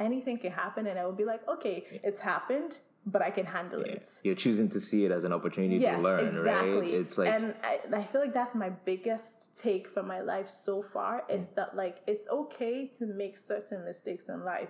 anything 0.00 0.36
can 0.38 0.50
happen 0.50 0.88
and 0.88 0.98
I 0.98 1.06
will 1.06 1.12
be 1.12 1.24
like, 1.24 1.46
okay, 1.48 2.00
it's 2.02 2.20
happened, 2.20 2.72
but 3.06 3.22
I 3.22 3.30
can 3.30 3.46
handle 3.46 3.82
Yeah. 3.86 3.92
it. 3.92 4.08
You're 4.24 4.34
choosing 4.34 4.68
to 4.70 4.80
see 4.80 5.04
it 5.04 5.12
as 5.12 5.22
an 5.22 5.32
opportunity 5.32 5.76
Yes, 5.76 5.96
to 5.96 6.02
learn, 6.02 6.38
exactly. 6.38 6.80
right? 6.80 6.94
It's 7.00 7.16
like 7.16 7.32
and 7.32 7.54
I, 7.62 7.78
I 8.00 8.04
feel 8.10 8.20
like 8.22 8.34
that's 8.34 8.56
my 8.56 8.70
biggest 8.70 9.28
take 9.62 9.88
from 9.94 10.08
my 10.08 10.20
life 10.20 10.48
so 10.64 10.84
far 10.92 11.22
is 11.30 11.42
mm. 11.42 11.54
that 11.54 11.76
like 11.76 11.98
it's 12.08 12.26
okay 12.28 12.90
to 12.98 13.06
make 13.06 13.36
certain 13.46 13.84
mistakes 13.84 14.24
in 14.28 14.44
life 14.44 14.68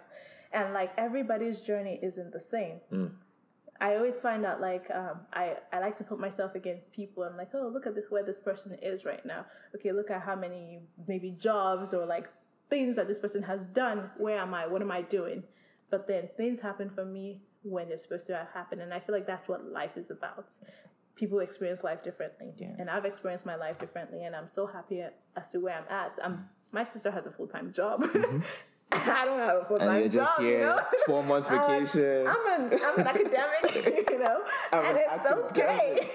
and 0.52 0.72
like 0.72 0.92
everybody's 0.96 1.60
journey 1.60 1.98
isn't 2.02 2.32
the 2.32 2.44
same 2.50 2.78
mm. 2.92 3.10
I 3.80 3.96
always 3.96 4.14
find 4.22 4.42
that 4.44 4.60
like 4.60 4.84
um, 4.94 5.20
I, 5.32 5.54
I 5.72 5.80
like 5.80 5.98
to 5.98 6.04
put 6.04 6.18
myself 6.18 6.54
against 6.54 6.90
people. 6.92 7.22
I'm 7.22 7.36
like, 7.36 7.50
oh, 7.54 7.70
look 7.72 7.86
at 7.86 7.94
this 7.94 8.04
where 8.10 8.24
this 8.24 8.36
person 8.44 8.76
is 8.82 9.04
right 9.04 9.24
now. 9.26 9.44
Okay, 9.74 9.92
look 9.92 10.10
at 10.10 10.22
how 10.22 10.34
many 10.36 10.80
maybe 11.06 11.36
jobs 11.42 11.92
or 11.92 12.06
like 12.06 12.26
things 12.70 12.96
that 12.96 13.06
this 13.08 13.18
person 13.18 13.42
has 13.42 13.60
done. 13.74 14.10
Where 14.16 14.38
am 14.38 14.54
I? 14.54 14.66
What 14.66 14.82
am 14.82 14.90
I 14.90 15.02
doing? 15.02 15.42
But 15.90 16.08
then 16.08 16.28
things 16.36 16.58
happen 16.60 16.90
for 16.94 17.04
me 17.04 17.42
when 17.62 17.88
they're 17.88 18.02
supposed 18.02 18.26
to 18.28 18.34
have 18.36 18.48
happened, 18.54 18.80
and 18.80 18.92
I 18.94 19.00
feel 19.00 19.14
like 19.14 19.26
that's 19.26 19.48
what 19.48 19.64
life 19.70 19.90
is 19.96 20.10
about. 20.10 20.46
People 21.16 21.40
experience 21.40 21.82
life 21.82 22.02
differently, 22.04 22.52
Yeah. 22.56 22.72
and 22.78 22.88
I've 22.90 23.04
experienced 23.04 23.46
my 23.46 23.56
life 23.56 23.78
differently, 23.80 24.24
and 24.24 24.34
I'm 24.36 24.48
so 24.54 24.66
happy 24.66 25.00
as 25.02 25.42
to 25.52 25.58
where 25.60 25.74
I'm 25.74 25.88
at. 25.90 26.12
I'm, 26.22 26.48
my 26.72 26.86
sister 26.92 27.10
has 27.10 27.24
a 27.26 27.30
full 27.30 27.46
time 27.48 27.72
job. 27.74 28.02
I 29.20 29.24
don't 29.24 29.38
have 29.38 29.56
a 29.62 29.64
full 29.66 29.78
Mm-hmm. 29.78 29.86
Time 29.88 30.10
just 30.10 30.14
job. 30.36 30.40
here, 30.40 30.58
you 30.60 30.66
know? 30.66 30.80
four 31.06 31.22
month 31.24 31.46
I'm 31.50 31.56
like, 31.56 31.82
vacation. 31.92 32.26
I'm 32.26 32.46
an 32.72 32.80
I'm 32.84 32.98
an 33.00 33.06
academic, 33.06 34.06
you 34.10 34.18
know, 34.18 34.42
and 34.72 34.86
an 34.86 35.04
it's 35.14 35.26
okay. 35.50 36.10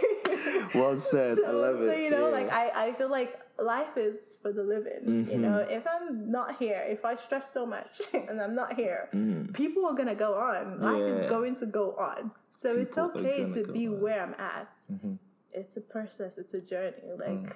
well 0.76 1.00
said. 1.00 1.38
I 1.40 1.52
so, 1.52 1.58
love 1.58 1.82
it. 1.82 1.88
so 1.90 1.94
you 1.94 2.10
know, 2.10 2.28
Yeah. 2.28 2.34
like 2.40 2.50
I, 2.52 2.88
I 2.88 2.94
feel 2.94 3.10
like 3.10 3.40
life 3.60 3.96
is 3.98 4.16
for 4.42 4.52
the 4.52 4.64
living. 4.64 5.28
You 5.30 5.38
Mhm. 5.38 5.40
know, 5.40 5.58
if 5.70 5.84
I'm 5.88 6.32
not 6.32 6.58
here, 6.58 6.84
if 6.88 7.06
I 7.06 7.16
stress 7.16 7.46
so 7.54 7.66
much 7.66 8.02
and 8.14 8.42
I'm 8.42 8.56
not 8.56 8.74
here, 8.74 9.10
Mhm. 9.14 9.54
people 9.54 9.86
are 9.86 9.94
gonna 9.96 10.16
go 10.16 10.34
on. 10.36 10.80
Life 10.82 10.98
Yeah. 11.00 11.24
is 11.24 11.30
going 11.30 11.56
to 11.58 11.66
go 11.66 11.92
on. 11.98 12.32
So 12.62 12.70
it's 12.78 12.90
People 12.90 13.04
are 13.04 13.18
okay 13.20 13.44
gonna 13.44 13.64
be 13.74 13.88
on. 13.88 14.02
where 14.02 14.22
I'm 14.22 14.36
at. 14.36 14.68
Mhm. 14.92 15.18
It's 15.54 15.76
a 15.78 15.82
process. 15.82 16.32
It's 16.38 16.54
a 16.54 16.62
journey. 16.62 17.12
Like, 17.18 17.44
Mm. 17.46 17.54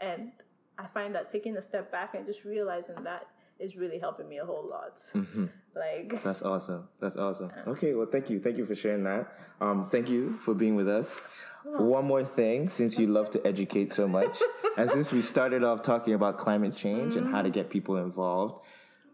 and 0.00 0.32
I 0.78 0.86
find 0.94 1.14
that 1.14 1.30
taking 1.32 1.56
a 1.56 1.62
step 1.62 1.90
back 1.90 2.14
and 2.14 2.26
just 2.26 2.44
realizing 2.44 2.96
that 3.04 3.26
is 3.62 3.76
really 3.76 3.98
helping 3.98 4.28
me 4.28 4.38
a 4.38 4.44
whole 4.44 4.66
lot. 4.68 4.92
Mhm. 5.14 5.48
Like, 5.74 6.22
That's 6.22 6.42
awesome. 6.42 6.88
That's 7.00 7.16
awesome. 7.16 7.50
Okay, 7.66 7.94
well, 7.94 8.08
thank 8.10 8.28
you. 8.28 8.40
Thank 8.40 8.58
you 8.58 8.66
for 8.66 8.74
sharing 8.74 9.04
that. 9.04 9.32
Um, 9.60 9.88
thank 9.90 10.08
you 10.10 10.38
for 10.44 10.52
being 10.54 10.74
with 10.74 10.88
us. 10.88 11.06
One 11.64 12.04
more 12.06 12.24
thing, 12.24 12.68
since 12.70 12.98
you 12.98 13.06
love 13.06 13.30
to 13.30 13.46
educate 13.52 13.94
so 13.94 14.08
much, 14.08 14.36
and 14.76 14.90
since 14.90 15.12
we 15.12 15.22
started 15.22 15.62
off 15.62 15.82
talking 15.84 16.14
about 16.14 16.38
climate 16.38 16.76
change 16.76 17.14
and 17.14 17.26
how 17.32 17.42
to 17.42 17.50
get 17.50 17.70
people 17.70 17.96
involved, 17.98 18.56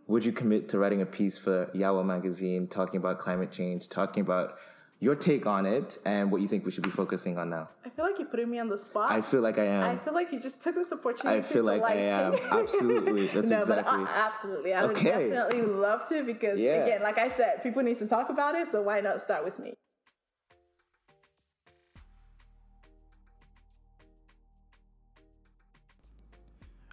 would 0.06 0.24
you 0.24 0.32
commit 0.32 0.70
to 0.70 0.78
writing 0.78 1.02
a 1.02 1.06
piece 1.06 1.36
for 1.36 1.66
Yawa 1.74 2.04
magazine 2.04 2.66
talking 2.68 2.96
about 2.96 3.20
climate 3.20 3.52
change, 3.52 3.88
talking 3.90 4.22
about 4.22 4.54
your 5.00 5.14
take 5.14 5.46
on 5.46 5.64
it 5.64 5.98
and 6.04 6.30
what 6.30 6.40
you 6.40 6.48
think 6.48 6.64
we 6.64 6.72
should 6.72 6.82
be 6.82 6.90
focusing 6.90 7.38
on 7.38 7.48
now? 7.50 7.68
I 7.84 7.88
feel 7.90 8.04
like 8.04 8.18
you're 8.18 8.28
putting 8.28 8.50
me 8.50 8.58
on 8.58 8.68
the 8.68 8.78
spot. 8.78 9.10
I 9.12 9.22
feel 9.22 9.40
like 9.40 9.58
I 9.58 9.64
am. 9.66 9.84
I 9.84 10.04
feel 10.04 10.12
like 10.12 10.32
you 10.32 10.40
just 10.40 10.60
took 10.60 10.74
this 10.74 10.90
opportunity. 10.90 11.38
I 11.38 11.42
feel 11.52 11.62
to 11.62 11.70
like 11.70 11.82
I 11.82 11.94
am. 11.94 12.34
Absolutely. 12.50 13.26
That's 13.34 13.46
no, 13.46 13.64
but 13.64 13.78
uh, 13.78 13.80
exactly- 13.82 14.04
I, 14.06 14.28
absolutely, 14.32 14.74
I 14.74 14.84
would 14.86 14.96
Okay. 14.96 15.30
definitely 15.30 15.62
love 15.62 16.08
to 16.08 16.24
because 16.24 16.58
Yeah. 16.58 16.84
again, 16.84 17.02
like 17.02 17.18
I 17.18 17.34
said, 17.36 17.62
people 17.62 17.82
need 17.82 17.98
to 18.00 18.06
talk 18.06 18.28
about 18.30 18.54
it. 18.56 18.68
So 18.72 18.82
why 18.82 19.00
not 19.00 19.22
start 19.22 19.44
with 19.44 19.58
me? 19.58 19.74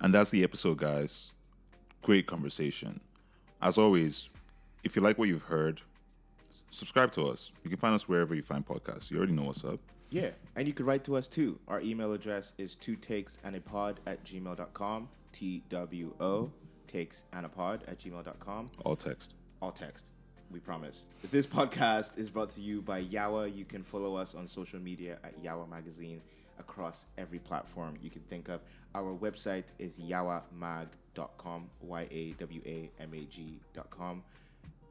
And 0.02 0.14
that's 0.14 0.30
the 0.30 0.44
episode, 0.44 0.78
guys. 0.78 1.32
Great 2.02 2.28
conversation. 2.28 3.00
As 3.62 3.78
always, 3.78 4.30
if 4.84 4.96
you 4.96 5.02
like 5.02 5.18
what 5.18 5.28
you've 5.30 5.44
heard, 5.44 5.80
s- 5.80 5.86
subscribe 6.76 7.12
to 7.14 7.24
us. 7.28 7.52
You 7.64 7.70
can 7.70 7.80
find 7.80 7.96
us 7.96 8.08
wherever 8.08 8.36
you 8.36 8.42
find 8.42 8.66
podcasts. 8.66 9.10
You 9.10 9.18
already 9.18 9.34
know 9.34 9.44
what's 9.44 9.64
up. 9.64 9.80
Yeah, 10.10 10.30
and 10.56 10.68
you 10.68 10.74
can 10.74 10.86
write 10.86 11.04
to 11.06 11.16
us 11.18 11.28
too. 11.28 11.60
Our 11.68 11.82
email 11.82 12.14
address 12.14 12.54
is 12.58 12.76
two 12.76 12.96
takes 12.96 13.38
and 13.44 13.56
a 13.56 13.62
pod 13.62 14.00
at 14.06 14.24
gmail.com. 14.24 15.10
T 15.34 15.64
W 15.70 16.14
O 16.20 16.52
takes 16.88 17.24
and 17.34 17.46
a 17.46 17.50
pod 17.50 17.84
at 17.88 18.00
gmail.com. 18.00 18.70
All 18.86 18.96
text. 18.96 19.34
All 19.62 19.72
text. 19.72 20.06
We 20.52 20.60
promise. 20.60 21.04
This 21.32 21.46
podcast 21.48 22.18
is 22.18 22.30
brought 22.30 22.52
to 22.52 22.62
you 22.62 22.82
by 22.82 23.04
Yawa. 23.04 23.54
You 23.54 23.66
can 23.66 23.84
follow 23.84 24.16
us 24.16 24.36
on 24.36 24.48
social 24.48 24.80
media 24.80 25.18
at 25.24 25.44
Yawa 25.44 25.68
Magazine 25.70 26.22
across 26.60 27.06
every 27.18 27.40
platform 27.40 27.96
you 28.02 28.10
can 28.10 28.22
think 28.30 28.48
of. 28.48 28.62
Our 28.94 29.14
website 29.18 29.66
is 29.80 29.98
yawamag.com, 30.00 31.70
Y 31.82 32.08
A 32.12 32.32
W 32.40 32.62
A 32.66 32.90
M 33.02 33.14
A 33.14 33.26
G.com. 33.26 34.24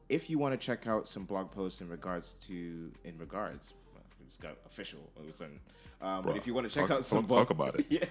If 0.09 0.29
you 0.29 0.37
want 0.37 0.59
to 0.59 0.63
check 0.63 0.87
out 0.87 1.07
some 1.07 1.23
blog 1.25 1.51
posts 1.51 1.81
in 1.81 1.89
regards 1.89 2.35
to, 2.47 2.91
in 3.03 3.17
regards, 3.17 3.73
just 4.27 4.41
got 4.41 4.55
official. 4.65 4.99
All 5.17 5.23
of 5.23 5.29
a 5.29 5.33
sudden. 5.33 5.59
Um, 6.01 6.21
but 6.21 6.35
if 6.37 6.45
you 6.45 6.53
want 6.53 6.67
to 6.67 6.73
check 6.73 6.87
talk- 6.89 6.97
out 6.99 7.05
some 7.05 7.19
talk- 7.19 7.27
blog, 7.27 7.47
talk 7.47 7.51
about 7.51 7.79
it. 7.79 7.85
yeah, 7.89 8.05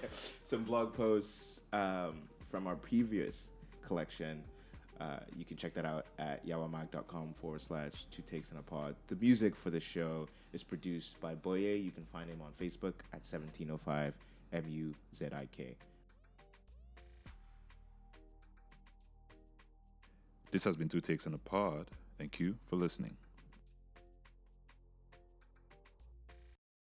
some 0.44 0.64
blog 0.64 0.94
posts 0.94 1.60
um, 1.72 2.22
from 2.50 2.66
our 2.66 2.76
previous 2.76 3.36
collection. 3.86 4.42
Uh, 5.00 5.18
you 5.36 5.44
can 5.44 5.56
check 5.56 5.74
that 5.74 5.84
out 5.84 6.06
at 6.18 6.46
yawamag.com 6.46 7.34
forward 7.40 7.60
slash 7.60 7.92
two 8.12 8.22
takes 8.22 8.50
in 8.52 8.56
a 8.58 8.62
pod. 8.62 8.94
The 9.08 9.16
music 9.16 9.54
for 9.56 9.70
the 9.70 9.80
show 9.80 10.28
is 10.52 10.62
produced 10.62 11.20
by 11.20 11.34
Boye. 11.34 11.56
You 11.82 11.90
can 11.90 12.04
find 12.12 12.30
him 12.30 12.40
on 12.40 12.52
Facebook 12.60 12.94
at 13.12 13.20
1705 13.28 14.14
M 14.52 14.64
U 14.68 14.94
Z 15.16 15.26
I 15.32 15.46
K. 15.56 15.74
This 20.54 20.62
has 20.62 20.76
been 20.76 20.88
Two 20.88 21.00
Takes 21.00 21.26
in 21.26 21.34
a 21.34 21.38
Pod. 21.38 21.88
Thank 22.16 22.38
you 22.38 22.54
for 22.70 22.76
listening. 22.76 23.16